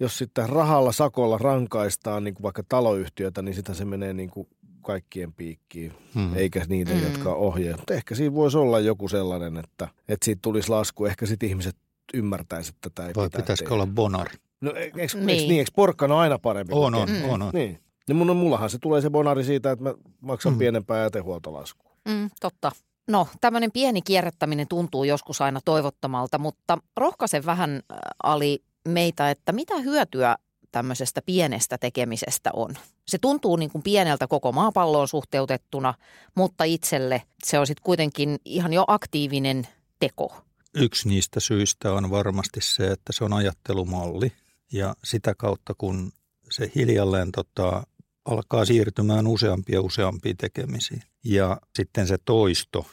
jos 0.00 0.18
sitten 0.18 0.48
rahalla, 0.48 0.92
sakolla 0.92 1.38
rankaistaan 1.38 2.24
niin 2.24 2.34
kuin 2.34 2.42
vaikka 2.42 2.62
taloyhtiötä, 2.68 3.42
niin 3.42 3.54
sitä 3.54 3.74
se 3.74 3.84
menee 3.84 4.12
niin 4.12 4.30
kuin 4.30 4.48
kaikkien 4.80 5.32
piikkiin, 5.32 5.92
hmm. 6.14 6.36
eikä 6.36 6.64
niitä, 6.68 6.92
hmm. 6.92 7.02
jotka 7.02 7.34
ohjeet. 7.34 7.76
Mutta 7.76 7.94
ehkä 7.94 8.14
siinä 8.14 8.34
voisi 8.34 8.58
olla 8.58 8.80
joku 8.80 9.08
sellainen, 9.08 9.56
että, 9.56 9.88
että 10.08 10.24
siitä 10.24 10.38
tulisi 10.42 10.68
lasku. 10.68 11.04
Ehkä 11.04 11.26
sitten 11.26 11.48
ihmiset 11.48 11.76
ymmärtäisivät, 12.14 12.76
että 12.76 12.90
tätä 12.90 13.08
ei 13.08 13.14
Vai 13.16 13.30
pitäisikö 13.30 13.68
tehdä. 13.68 13.74
olla 13.74 13.86
bonari? 13.86 14.34
No 14.60 14.72
eikö, 14.74 15.00
eikö, 15.00 15.18
niin. 15.18 15.28
eikö, 15.28 15.48
niin, 15.48 15.58
eikö 15.58 15.70
porkkana 15.74 16.20
aina 16.20 16.38
parempi? 16.38 16.72
On, 16.74 16.94
on, 16.94 17.08
mm. 17.10 17.30
on, 17.30 17.42
on. 17.42 17.50
Niin. 17.54 17.80
Ja 18.08 18.14
mun, 18.14 18.36
mullahan 18.36 18.70
se 18.70 18.78
tulee 18.78 19.00
se 19.00 19.10
bonari 19.10 19.44
siitä, 19.44 19.70
että 19.70 19.82
mä 19.82 19.94
maksan 20.20 20.52
mm. 20.52 20.58
pienempää 20.58 21.02
jätehuoltolaskua. 21.02 21.96
Mm, 22.08 22.30
totta. 22.40 22.72
No, 23.08 23.28
tämmöinen 23.40 23.72
pieni 23.72 24.02
kierrättäminen 24.02 24.68
tuntuu 24.68 25.04
joskus 25.04 25.40
aina 25.40 25.60
toivottomalta, 25.64 26.38
mutta 26.38 26.78
rohkaisen 26.96 27.46
vähän 27.46 27.70
äh, 27.92 27.98
Ali 28.22 28.62
meitä, 28.88 29.30
että 29.30 29.52
mitä 29.52 29.78
hyötyä 29.78 30.36
tämmöisestä 30.72 31.22
pienestä 31.22 31.78
tekemisestä 31.78 32.50
on. 32.52 32.74
Se 33.08 33.18
tuntuu 33.18 33.56
niin 33.56 33.70
kuin 33.70 33.82
pieneltä 33.82 34.26
koko 34.26 34.52
maapalloon 34.52 35.08
suhteutettuna, 35.08 35.94
mutta 36.34 36.64
itselle 36.64 37.22
se 37.44 37.58
on 37.58 37.66
sitten 37.66 37.84
kuitenkin 37.84 38.38
ihan 38.44 38.72
jo 38.72 38.84
aktiivinen 38.86 39.68
teko. 39.98 40.36
Yksi 40.74 41.08
niistä 41.08 41.40
syistä 41.40 41.92
on 41.92 42.10
varmasti 42.10 42.60
se, 42.62 42.86
että 42.86 43.12
se 43.12 43.24
on 43.24 43.32
ajattelumalli 43.32 44.32
ja 44.72 44.94
sitä 45.04 45.34
kautta 45.34 45.74
kun 45.78 46.12
se 46.50 46.72
hiljalleen 46.74 47.32
tota, 47.32 47.82
alkaa 48.24 48.64
siirtymään 48.64 49.26
useampia 49.26 49.80
useampia 49.80 50.34
tekemisiin 50.38 51.02
ja 51.24 51.60
sitten 51.76 52.06
se 52.06 52.18
toisto 52.24 52.86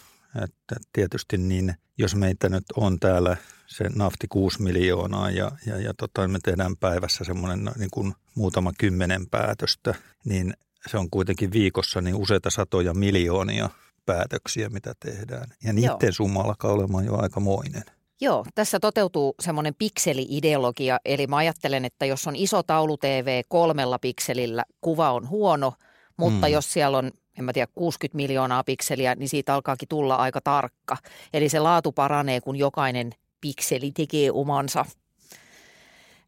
Että 0.44 0.76
tietysti 0.94 1.38
niin, 1.38 1.76
jos 1.98 2.16
meitä 2.16 2.50
nyt 2.50 2.66
on 2.76 3.00
täällä 3.00 3.38
se 3.68 3.90
nafti 3.96 4.28
6 4.28 4.62
miljoonaa 4.62 5.32
ja, 5.32 5.52
ja, 5.66 5.82
ja 5.82 5.94
tota, 5.94 6.28
me 6.28 6.40
tehdään 6.44 6.78
päivässä 6.78 7.24
semmoinen 7.24 7.66
no, 7.66 7.72
niin 7.78 7.90
kuin 7.92 8.14
muutama 8.36 8.72
kymmenen 8.78 9.30
päätöstä, 9.30 9.96
niin 10.26 10.54
se 10.88 10.98
on 10.98 11.10
kuitenkin 11.10 11.52
viikossa 11.52 12.02
niin 12.02 12.16
useita 12.16 12.50
satoja 12.50 12.94
miljoonia 12.94 13.70
päätöksiä, 14.06 14.70
mitä 14.70 14.94
tehdään. 15.00 15.48
Ja 15.64 15.74
niiden 15.74 15.98
Joo. 16.02 16.12
summa 16.12 16.42
alkaa 16.42 16.72
olemaan 16.72 17.06
jo 17.06 17.18
aikamoinen. 17.22 17.84
Joo, 18.22 18.46
tässä 18.56 18.80
toteutuu 18.80 19.36
semmoinen 19.40 19.76
pikseli-ideologia, 19.76 20.98
eli 21.06 21.28
mä 21.28 21.38
ajattelen, 21.38 21.86
että 21.86 22.06
jos 22.06 22.28
on 22.28 22.36
iso 22.36 22.64
taulu-TV 22.64 23.42
kolmella 23.48 24.00
pikselillä, 24.00 24.64
kuva 24.82 25.12
on 25.12 25.30
huono, 25.30 25.74
mutta 26.18 26.48
mm. 26.48 26.54
jos 26.54 26.74
siellä 26.74 26.98
on, 26.98 27.12
en 27.38 27.46
mä 27.46 27.54
tiedä, 27.54 27.72
60 27.76 28.16
miljoonaa 28.16 28.64
pikseliä, 28.64 29.16
niin 29.16 29.30
siitä 29.30 29.56
alkaakin 29.56 29.88
tulla 29.88 30.16
aika 30.16 30.42
tarkka. 30.42 30.98
Eli 31.34 31.50
se 31.50 31.60
laatu 31.60 31.92
paranee, 31.92 32.42
kun 32.42 32.56
jokainen 32.56 33.12
pikseli 33.42 33.92
tekee 33.92 34.32
omansa. 34.32 34.86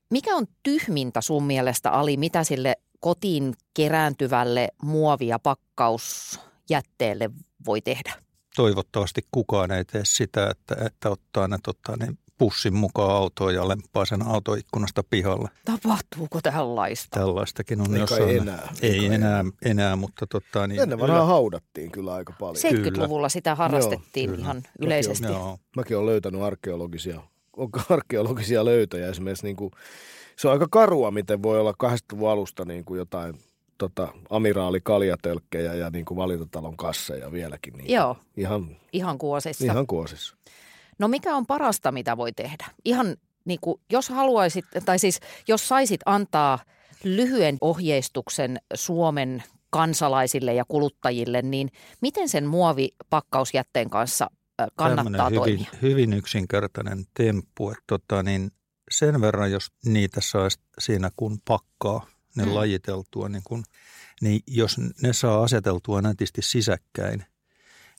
Mikä 0.10 0.36
on 0.36 0.46
tyhmintä 0.64 1.22
sun 1.22 1.44
mielestä, 1.44 1.92
Ali, 1.92 2.18
mitä 2.18 2.44
sille 2.44 2.76
kotiin 3.00 3.54
kerääntyvälle 3.74 4.68
muovia 4.84 5.40
pakkausjätteelle 5.40 7.30
voi 7.66 7.82
tehdä? 7.82 8.14
toivottavasti 8.56 9.22
kukaan 9.32 9.72
ei 9.72 9.86
tee 9.86 10.02
sitä, 10.06 10.50
että, 10.50 10.86
että 10.86 11.10
ottaa 11.10 11.48
ne, 11.48 11.58
tota, 11.64 11.98
niin 11.98 12.20
pussin 12.40 12.76
mukaan 12.76 13.12
autoon 13.12 13.56
ja 13.56 13.68
lempaa 13.68 14.06
sen 14.06 14.28
autoikkunasta 14.28 15.04
pihalle. 15.10 15.50
Tapahtuuko 15.66 16.42
tällaista? 16.42 17.20
Tällaistakin 17.20 17.82
on 17.82 17.88
Eikä 17.88 18.00
jossain. 18.00 18.38
enää. 18.38 18.74
Ei 18.82 19.06
enää, 19.06 19.46
enää, 19.66 19.96
mutta 19.96 20.28
tota, 20.28 20.68
niin, 20.68 20.82
Ennen 20.82 21.00
vanhaa 21.00 21.26
haudattiin 21.26 21.92
kyllä 21.92 22.14
aika 22.14 22.34
paljon. 22.40 22.56
70-luvulla 22.56 23.30
sitä 23.30 23.56
harrastettiin 23.56 24.30
Joo, 24.30 24.40
ihan 24.40 24.64
yleisesti. 24.80 25.28
Mäkin, 25.28 25.42
on, 25.42 25.58
mäkin 25.76 25.98
olen 25.98 26.10
löytänyt 26.10 26.42
arkeologisia, 26.42 27.22
arkeologisia 27.90 28.66
löytöjä 28.66 29.08
esimerkiksi 29.10 29.46
niin 29.46 29.56
kuin, 29.56 29.72
se 30.36 30.48
on 30.48 30.54
aika 30.54 30.68
karua, 30.72 31.12
miten 31.12 31.44
voi 31.44 31.60
olla 31.60 31.74
80-luvun 31.84 32.30
alusta 32.30 32.66
niin 32.66 32.86
kuin 32.86 32.98
jotain 32.98 33.36
tota, 33.78 34.14
amiraali 34.30 34.82
kaljatölkkejä 34.82 35.74
ja 35.74 35.90
niin 35.90 36.06
kuin 36.06 36.18
valintatalon 36.18 36.78
kasseja 36.78 37.32
vieläkin. 37.32 37.74
Niin 37.74 37.94
Joo. 37.94 38.18
Ihan, 38.38 38.78
ihan 38.94 39.18
kuosissa. 39.18 39.66
Ihan 39.66 39.88
kuosissa. 39.88 40.36
No 41.00 41.08
mikä 41.08 41.36
on 41.36 41.46
parasta, 41.46 41.92
mitä 41.92 42.18
voi 42.18 42.32
tehdä? 42.32 42.66
Ihan 42.86 43.18
niin 43.46 43.60
kuin, 43.62 43.82
jos 43.90 44.10
haluaisit, 44.10 44.66
tai 44.86 45.00
siis 45.00 45.20
jos 45.48 45.68
saisit 45.68 46.02
antaa 46.06 46.60
lyhyen 47.04 47.58
ohjeistuksen 47.62 48.60
Suomen 48.74 49.44
kansalaisille 49.70 50.54
ja 50.54 50.66
kuluttajille, 50.68 51.42
niin 51.42 51.72
miten 52.02 52.30
sen 52.30 52.48
muovipakkausjätteen 52.48 53.90
kanssa 53.90 54.30
kannattaa 54.76 55.30
hyvin, 55.30 55.40
toimia? 55.40 55.70
Hyvin 55.82 56.14
yksinkertainen 56.14 57.06
temppu, 57.14 57.70
että 57.70 57.84
tota, 57.88 58.24
niin 58.24 58.52
sen 58.92 59.22
verran, 59.22 59.52
jos 59.52 59.68
niitä 59.86 60.22
saisi 60.22 60.60
siinä 60.80 61.12
kun 61.16 61.38
pakkaa– 61.46 62.06
ne 62.36 62.46
mm. 62.46 62.56
lajiteltua, 62.56 63.30
niin, 63.30 63.42
kun, 63.44 63.64
niin 64.22 64.42
jos 64.48 64.78
ne 65.02 65.14
saa 65.14 65.44
aseteltua 65.44 66.02
nätisti 66.02 66.42
sisäkkäin, 66.42 67.26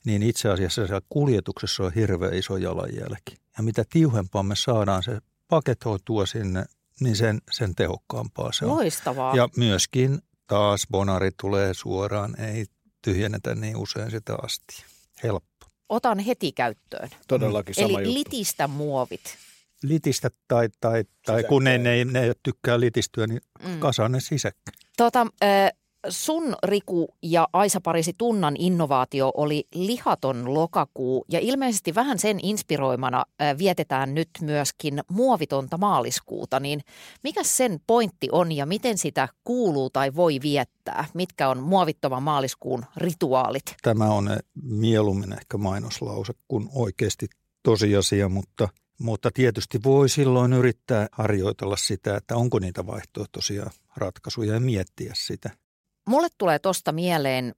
niin 0.05 0.23
itse 0.23 0.49
asiassa 0.49 0.87
siellä 0.87 1.01
kuljetuksessa 1.09 1.83
on 1.83 1.93
hirveän 1.93 2.33
iso 2.33 2.57
jalanjälki. 2.57 3.35
Ja 3.57 3.63
mitä 3.63 3.83
tiuhempaa 3.89 4.43
me 4.43 4.55
saadaan 4.55 5.03
se 5.03 5.19
paketoitua 5.47 6.25
sinne, 6.25 6.65
niin 6.99 7.15
sen, 7.15 7.41
sen 7.51 7.75
tehokkaampaa 7.75 8.51
se 8.51 8.65
on. 8.65 8.71
Loistavaa. 8.71 9.35
Ja 9.35 9.49
myöskin 9.57 10.19
taas 10.47 10.87
bonari 10.91 11.29
tulee 11.41 11.73
suoraan, 11.73 12.39
ei 12.39 12.65
tyhjennetä 13.01 13.55
niin 13.55 13.77
usein 13.77 14.11
sitä 14.11 14.35
asti. 14.43 14.85
Helppo. 15.23 15.65
Otan 15.89 16.19
heti 16.19 16.51
käyttöön. 16.51 17.09
Todellakin 17.27 17.75
sama 17.75 17.99
Eli 17.99 18.07
juttu. 18.07 18.13
litistä 18.13 18.67
muovit 18.67 19.37
litistä 19.83 20.29
tai, 20.47 20.69
tai, 20.79 21.03
tai 21.25 21.43
kun 21.43 21.63
ne, 21.63 21.77
ne, 21.77 22.05
ne 22.05 22.33
tykkää 22.43 22.79
litistyä, 22.79 23.27
niin 23.27 23.41
mm. 23.63 23.79
kasaa 23.79 24.09
ne 24.09 24.19
sisäkkäin. 24.19 24.77
Tota, 24.97 25.27
äh, 25.43 25.71
sun 26.09 26.55
Riku 26.63 27.07
ja 27.21 27.47
Aisa 27.53 27.81
Parisi 27.81 28.13
Tunnan 28.17 28.55
innovaatio 28.59 29.31
oli 29.37 29.67
lihaton 29.75 30.53
lokakuu 30.53 31.25
ja 31.29 31.39
ilmeisesti 31.39 31.95
vähän 31.95 32.19
sen 32.19 32.39
inspiroimana 32.43 33.25
äh, 33.41 33.57
vietetään 33.57 34.15
nyt 34.15 34.29
myöskin 34.41 35.03
muovitonta 35.09 35.77
maaliskuuta. 35.77 36.59
Niin 36.59 36.81
mikä 37.23 37.43
sen 37.43 37.79
pointti 37.87 38.29
on 38.31 38.51
ja 38.51 38.65
miten 38.65 38.97
sitä 38.97 39.27
kuuluu 39.43 39.89
tai 39.89 40.15
voi 40.15 40.39
viettää? 40.43 41.05
Mitkä 41.13 41.49
on 41.49 41.63
muovittoman 41.63 42.23
maaliskuun 42.23 42.85
rituaalit? 42.97 43.75
Tämä 43.81 44.05
on 44.05 44.37
mieluummin 44.63 45.33
ehkä 45.33 45.57
mainoslause 45.57 46.33
kuin 46.47 46.69
oikeasti 46.75 47.27
tosiasia, 47.63 48.29
mutta– 48.29 48.69
mutta 49.01 49.31
tietysti 49.33 49.79
voi 49.83 50.09
silloin 50.09 50.53
yrittää 50.53 51.07
harjoitella 51.11 51.77
sitä, 51.77 52.17
että 52.17 52.35
onko 52.35 52.59
niitä 52.59 52.87
vaihtoehtoisia 52.87 53.69
ratkaisuja 53.97 54.53
ja 54.53 54.59
miettiä 54.59 55.11
sitä. 55.15 55.49
Mulle 56.11 56.27
tulee 56.37 56.59
tuosta 56.59 56.91
mieleen 56.91 57.55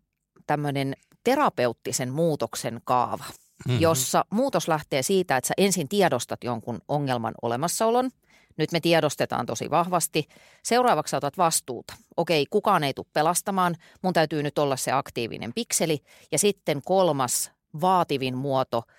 tämmöinen 0.48 0.94
terapeuttisen 1.24 2.14
muutoksen 2.14 2.82
kaava, 2.84 3.24
mm-hmm. 3.28 3.82
jossa 3.82 4.26
muutos 4.30 4.68
lähtee 4.68 5.02
siitä, 5.02 5.38
että 5.38 5.48
sä 5.48 5.54
ensin 5.58 5.90
tiedostat 5.90 6.44
jonkun 6.44 6.82
ongelman 6.88 7.34
olemassaolon. 7.42 8.10
Nyt 8.58 8.72
me 8.72 8.80
tiedostetaan 8.80 9.46
tosi 9.46 9.70
vahvasti. 9.70 10.28
Seuraavaksi 10.64 11.12
sä 11.12 11.18
otat 11.18 11.38
vastuuta. 11.38 11.94
Okei, 12.18 12.46
kukaan 12.50 12.84
ei 12.84 12.94
tule 12.94 13.06
pelastamaan. 13.14 13.76
Mun 14.02 14.14
täytyy 14.14 14.44
nyt 14.44 14.58
olla 14.58 14.76
se 14.76 14.92
aktiivinen 14.92 15.54
pikseli. 15.54 16.00
Ja 16.32 16.40
sitten 16.40 16.82
kolmas 16.86 17.52
vaativin 17.82 18.38
muoto– 18.38 18.84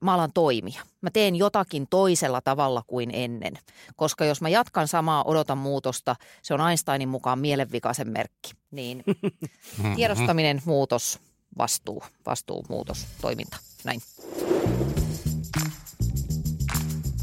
mä 0.00 0.14
alan 0.14 0.32
toimia. 0.32 0.82
Mä 1.00 1.10
teen 1.10 1.36
jotakin 1.36 1.86
toisella 1.90 2.40
tavalla 2.40 2.82
kuin 2.86 3.10
ennen. 3.12 3.54
Koska 3.96 4.24
jos 4.24 4.40
mä 4.40 4.48
jatkan 4.48 4.88
samaa, 4.88 5.24
odotan 5.24 5.58
muutosta, 5.58 6.16
se 6.42 6.54
on 6.54 6.68
Einsteinin 6.68 7.08
mukaan 7.08 7.38
mielenvikaisen 7.38 8.08
merkki. 8.08 8.50
Niin 8.70 9.04
tiedostaminen, 9.96 10.62
muutos, 10.64 11.18
vastuu, 11.58 12.02
vastuu, 12.26 12.64
muutos, 12.68 13.06
toiminta. 13.20 13.56
Näin. 13.84 14.00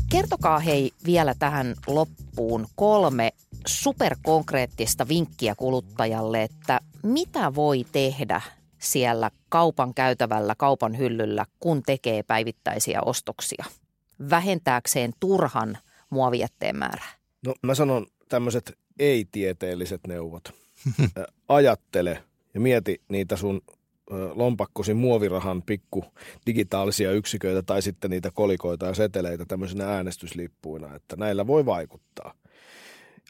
Kertokaa 0.10 0.60
hei 0.60 0.91
vielä 1.06 1.36
tähän 1.39 1.76
loppuun 1.88 2.67
kolme 2.76 3.32
superkonkreettista 3.67 5.08
vinkkiä 5.08 5.56
kuluttajalle, 5.56 6.44
että 6.44 6.80
mitä 7.04 7.56
voi 7.56 7.86
tehdä 7.91 8.41
siellä 8.82 9.32
kaupan 9.50 9.94
käytävällä, 9.94 10.56
kaupan 10.58 10.98
hyllyllä, 10.98 11.46
kun 11.60 11.84
tekee 11.84 12.24
päivittäisiä 12.24 13.02
ostoksia 13.02 13.65
vähentääkseen 14.30 15.13
turhan 15.20 15.78
muovijätteen 16.10 16.78
määrää? 16.78 17.12
No 17.46 17.56
mä 17.63 17.76
sanon 17.76 18.08
tämmöiset 18.30 18.78
ei-tieteelliset 19.00 20.02
neuvot. 20.08 20.54
Ajattele 21.48 22.24
ja 22.54 22.60
mieti 22.60 23.02
niitä 23.10 23.36
sun 23.36 23.62
lompakkosi 24.36 24.94
muovirahan 24.94 25.62
pikku 25.62 26.06
digitaalisia 26.46 27.12
yksiköitä 27.12 27.62
tai 27.62 27.82
sitten 27.82 28.12
niitä 28.12 28.32
kolikoita 28.34 28.86
ja 28.86 28.94
seteleitä 28.94 29.46
tämmöisenä 29.48 29.96
äänestyslippuina, 29.96 30.96
että 30.96 31.15
näillä 31.15 31.48
voi 31.48 31.65
vaikuttaa. 31.65 32.34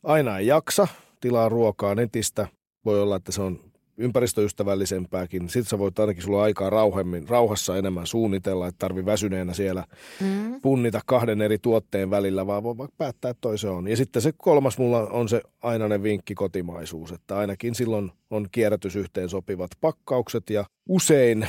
Aina 0.04 0.38
ei 0.38 0.48
jaksa, 0.48 0.88
tilaa 1.22 1.50
ruokaa 1.50 1.96
netistä. 1.96 2.48
Voi 2.86 3.02
olla, 3.02 3.16
että 3.16 3.32
se 3.32 3.42
on 3.42 3.71
ympäristöystävällisempääkin. 4.02 5.50
Sitten 5.50 5.70
sä 5.70 5.80
voit 5.80 6.00
ainakin 6.00 6.24
sulla 6.24 6.44
aikaa 6.44 6.70
rauhemmin, 6.70 7.30
rauhassa 7.30 7.78
enemmän 7.78 8.08
suunnitella, 8.08 8.68
että 8.68 8.80
tarvi 8.80 9.06
väsyneenä 9.06 9.54
siellä 9.54 9.86
mm. 10.20 10.62
punnita 10.62 11.02
kahden 11.06 11.42
eri 11.42 11.58
tuotteen 11.60 12.10
välillä, 12.10 12.48
vaan 12.48 12.64
voi 12.64 12.78
vaikka 12.78 12.96
päättää, 12.98 13.32
että 13.32 13.42
toi 13.42 13.58
se 13.58 13.70
on. 13.70 13.88
Ja 13.88 13.98
sitten 13.98 14.22
se 14.22 14.32
kolmas 14.38 14.78
mulla 14.78 15.00
on 15.00 15.30
se 15.30 15.42
ainainen 15.62 16.04
vinkki 16.04 16.36
kotimaisuus, 16.36 17.12
että 17.12 17.38
ainakin 17.38 17.76
silloin 17.76 18.12
on 18.30 18.48
kierrätysyhteen 18.52 19.30
sopivat 19.30 19.72
pakkaukset 19.82 20.50
ja 20.50 20.66
usein 20.90 21.48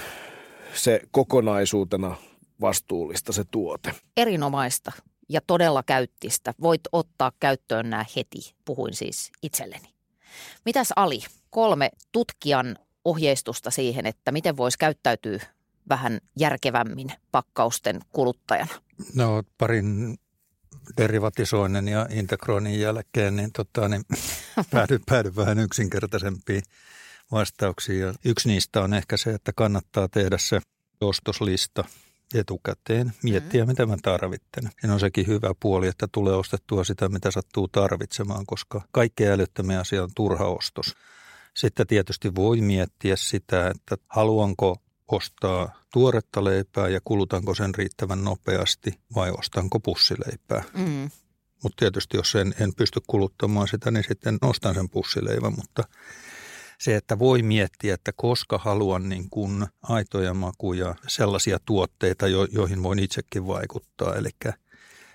se 0.74 1.00
kokonaisuutena 1.10 2.16
vastuullista 2.60 3.32
se 3.32 3.44
tuote. 3.50 3.94
Erinomaista 4.16 4.92
ja 5.28 5.40
todella 5.46 5.82
käyttistä. 5.82 6.54
Voit 6.60 6.80
ottaa 6.92 7.32
käyttöön 7.40 7.90
nämä 7.90 8.04
heti, 8.16 8.54
puhuin 8.64 8.94
siis 8.94 9.32
itselleni. 9.42 9.91
Mitäs 10.64 10.92
Ali? 10.96 11.20
kolme 11.52 11.90
tutkijan 12.12 12.76
ohjeistusta 13.04 13.70
siihen, 13.70 14.06
että 14.06 14.32
miten 14.32 14.56
voisi 14.56 14.78
käyttäytyä 14.78 15.38
vähän 15.88 16.20
järkevämmin 16.38 17.12
pakkausten 17.32 18.00
kuluttajana? 18.12 18.74
No 19.14 19.42
parin 19.58 20.18
derivatisoinnin 20.96 21.88
ja 21.88 22.06
integroinnin 22.10 22.80
jälkeen 22.80 23.36
niin, 23.36 23.52
tota, 23.52 23.88
niin 23.88 24.02
päädy, 24.70 24.98
päädy 25.06 25.36
vähän 25.36 25.58
yksinkertaisempiin 25.58 26.62
vastauksiin. 27.32 28.00
Ja 28.00 28.14
yksi 28.24 28.48
niistä 28.48 28.82
on 28.82 28.94
ehkä 28.94 29.16
se, 29.16 29.30
että 29.30 29.52
kannattaa 29.52 30.08
tehdä 30.08 30.38
se 30.38 30.60
ostoslista 31.00 31.84
etukäteen, 32.38 33.12
miettiä 33.22 33.64
mm. 33.64 33.68
mitä 33.68 33.86
mä 33.86 33.96
tarvitten. 34.02 34.70
Ja 34.82 34.92
on 34.92 35.00
sekin 35.00 35.26
hyvä 35.26 35.54
puoli, 35.60 35.86
että 35.86 36.08
tulee 36.12 36.34
ostettua 36.34 36.84
sitä, 36.84 37.08
mitä 37.08 37.30
sattuu 37.30 37.68
tarvitsemaan, 37.68 38.46
koska 38.46 38.80
kaikkein 38.92 39.32
älyttömiä 39.32 39.80
asia 39.80 40.02
on 40.02 40.10
turha 40.16 40.46
ostos. 40.46 40.94
Sitten 41.56 41.86
tietysti 41.86 42.34
voi 42.34 42.60
miettiä 42.60 43.16
sitä, 43.16 43.68
että 43.68 43.96
haluanko 44.08 44.76
ostaa 45.08 45.82
tuoretta 45.92 46.44
leipää 46.44 46.88
ja 46.88 47.00
kulutanko 47.04 47.54
sen 47.54 47.74
riittävän 47.74 48.24
nopeasti 48.24 49.00
vai 49.14 49.30
ostanko 49.38 49.80
pussileipää. 49.80 50.62
Mm. 50.74 51.10
Mutta 51.62 51.76
tietysti 51.78 52.16
jos 52.16 52.34
en, 52.34 52.54
en 52.60 52.74
pysty 52.74 53.00
kuluttamaan 53.06 53.68
sitä, 53.68 53.90
niin 53.90 54.04
sitten 54.08 54.38
ostan 54.42 54.74
sen 54.74 54.88
pussileivän, 54.88 55.52
mutta 55.56 55.82
se, 56.82 56.96
että 56.96 57.18
voi 57.18 57.42
miettiä, 57.42 57.94
että 57.94 58.12
koska 58.16 58.58
haluan 58.58 59.08
niin 59.08 59.30
kuin 59.30 59.66
aitoja 59.82 60.34
makuja, 60.34 60.94
sellaisia 61.08 61.58
tuotteita, 61.66 62.28
jo, 62.28 62.44
joihin 62.44 62.82
voin 62.82 62.98
itsekin 62.98 63.46
vaikuttaa. 63.46 64.16
Eli 64.16 64.30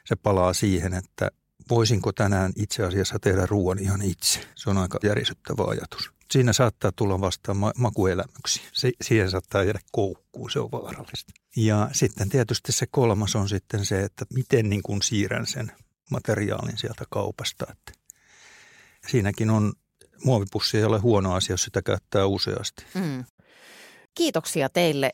se 0.05 0.15
palaa 0.15 0.53
siihen, 0.53 0.93
että 0.93 1.31
voisinko 1.69 2.11
tänään 2.11 2.53
itse 2.55 2.83
asiassa 2.83 3.19
tehdä 3.19 3.45
ruoan 3.45 3.79
ihan 3.79 4.01
itse. 4.01 4.39
Se 4.55 4.69
on 4.69 4.77
aika 4.77 4.99
järisyttävä 5.03 5.63
ajatus. 5.67 6.11
Siinä 6.31 6.53
saattaa 6.53 6.91
tulla 6.91 7.21
vastaan 7.21 7.57
ma- 7.57 7.73
makuelämyksiä. 7.77 8.63
Se, 8.73 8.91
siihen 9.01 9.31
saattaa 9.31 9.63
jäädä 9.63 9.79
koukkuun, 9.91 10.51
se 10.51 10.59
on 10.59 10.71
vaarallista. 10.71 11.33
Ja 11.55 11.89
sitten 11.91 12.29
tietysti 12.29 12.71
se 12.71 12.85
kolmas 12.91 13.35
on 13.35 13.49
sitten 13.49 13.85
se, 13.85 14.01
että 14.01 14.25
miten 14.33 14.69
niin 14.69 14.83
kuin 14.83 15.01
siirrän 15.01 15.47
sen 15.47 15.71
materiaalin 16.11 16.77
sieltä 16.77 17.03
kaupasta. 17.09 17.65
Että 17.71 17.91
siinäkin 19.07 19.49
on, 19.49 19.73
muovipussi 20.23 20.77
ei 20.77 20.83
ole 20.83 20.99
huono 20.99 21.33
asia, 21.33 21.53
jos 21.53 21.63
sitä 21.63 21.81
käyttää 21.81 22.25
useasti. 22.25 22.85
Mm. 22.93 23.25
Kiitoksia 24.15 24.69
teille 24.69 25.11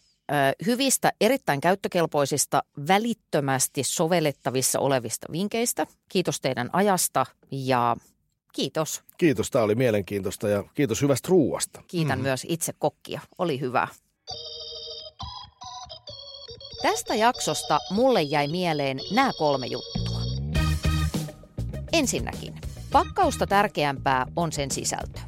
hyvistä, 0.65 1.11
erittäin 1.21 1.61
käyttökelpoisista, 1.61 2.63
välittömästi 2.87 3.83
sovellettavissa 3.83 4.79
olevista 4.79 5.27
vinkkeistä. 5.31 5.87
Kiitos 6.09 6.41
teidän 6.41 6.69
ajasta 6.73 7.25
ja 7.51 7.95
kiitos. 8.53 9.03
Kiitos, 9.17 9.51
tämä 9.51 9.63
oli 9.63 9.75
mielenkiintoista 9.75 10.49
ja 10.49 10.63
kiitos 10.73 11.01
hyvästä 11.01 11.27
ruuasta. 11.29 11.83
Kiitän 11.87 12.19
mm. 12.19 12.23
myös 12.23 12.45
itse 12.49 12.73
kokkia, 12.79 13.21
oli 13.37 13.59
hyvä. 13.59 13.87
Tästä 16.81 17.15
jaksosta 17.15 17.79
mulle 17.91 18.21
jäi 18.21 18.47
mieleen 18.47 18.99
nämä 19.11 19.31
kolme 19.37 19.67
juttua. 19.67 20.21
Ensinnäkin, 21.93 22.61
pakkausta 22.93 23.47
tärkeämpää 23.47 24.25
on 24.35 24.51
sen 24.51 24.71
sisältö. 24.71 25.19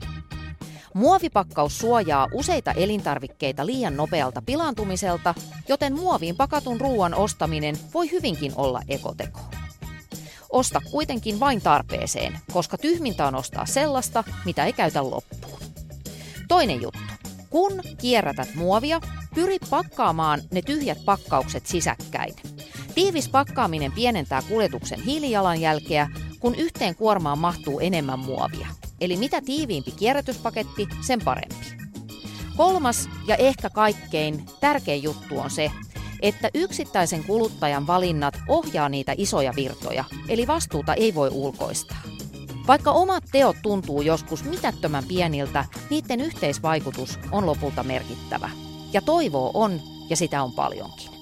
Muovipakkaus 0.93 1.78
suojaa 1.78 2.28
useita 2.34 2.72
elintarvikkeita 2.72 3.66
liian 3.66 3.97
nopealta 3.97 4.41
pilaantumiselta, 4.45 5.36
joten 5.68 5.95
muoviin 5.95 6.36
pakatun 6.36 6.82
ruoan 6.82 7.13
ostaminen 7.13 7.78
voi 7.93 8.11
hyvinkin 8.11 8.51
olla 8.55 8.82
ekoteko. 8.88 9.39
Osta 10.49 10.82
kuitenkin 10.91 11.39
vain 11.39 11.61
tarpeeseen, 11.61 12.39
koska 12.51 12.78
tyhmintä 12.78 13.28
on 13.28 13.36
ostaa 13.36 13.66
sellaista, 13.66 14.24
mitä 14.45 14.66
ei 14.66 14.74
käytä 14.74 15.03
loppuun. 15.03 15.59
Toinen 16.47 16.82
juttu. 16.82 16.99
Kun 17.49 17.72
kierrätät 17.97 18.55
muovia, 18.55 19.01
pyri 19.36 19.57
pakkaamaan 19.70 20.41
ne 20.51 20.61
tyhjät 20.61 21.05
pakkaukset 21.05 21.66
sisäkkäin. 21.66 22.36
Tiivis 22.95 23.30
pakkaaminen 23.30 23.91
pienentää 23.91 24.41
kuljetuksen 24.49 25.01
hiilijalanjälkeä, 25.01 26.09
kun 26.45 26.55
yhteen 26.55 26.95
kuormaan 26.95 27.39
mahtuu 27.39 27.79
enemmän 27.79 28.19
muovia. 28.19 28.67
Eli 29.01 29.17
mitä 29.17 29.41
tiiviimpi 29.41 29.91
kierrätyspaketti, 29.91 30.87
sen 31.01 31.21
parempi. 31.21 31.65
Kolmas 32.57 33.09
ja 33.27 33.35
ehkä 33.35 33.69
kaikkein 33.69 34.45
tärkein 34.59 35.03
juttu 35.03 35.39
on 35.39 35.49
se, 35.49 35.71
että 36.21 36.49
yksittäisen 36.53 37.23
kuluttajan 37.23 37.87
valinnat 37.87 38.37
ohjaa 38.47 38.89
niitä 38.89 39.13
isoja 39.17 39.53
virtoja, 39.55 40.03
eli 40.29 40.47
vastuuta 40.47 40.93
ei 40.93 41.15
voi 41.15 41.29
ulkoistaa. 41.33 42.01
Vaikka 42.67 42.91
omat 42.91 43.23
teot 43.31 43.55
tuntuu 43.61 44.01
joskus 44.01 44.43
mitättömän 44.43 45.03
pieniltä, 45.07 45.65
niiden 45.89 46.21
yhteisvaikutus 46.21 47.19
on 47.31 47.45
lopulta 47.45 47.83
merkittävä. 47.83 48.49
Ja 48.93 49.01
toivoa 49.01 49.51
on, 49.53 49.81
ja 50.09 50.15
sitä 50.15 50.43
on 50.43 50.53
paljonkin. 50.53 51.14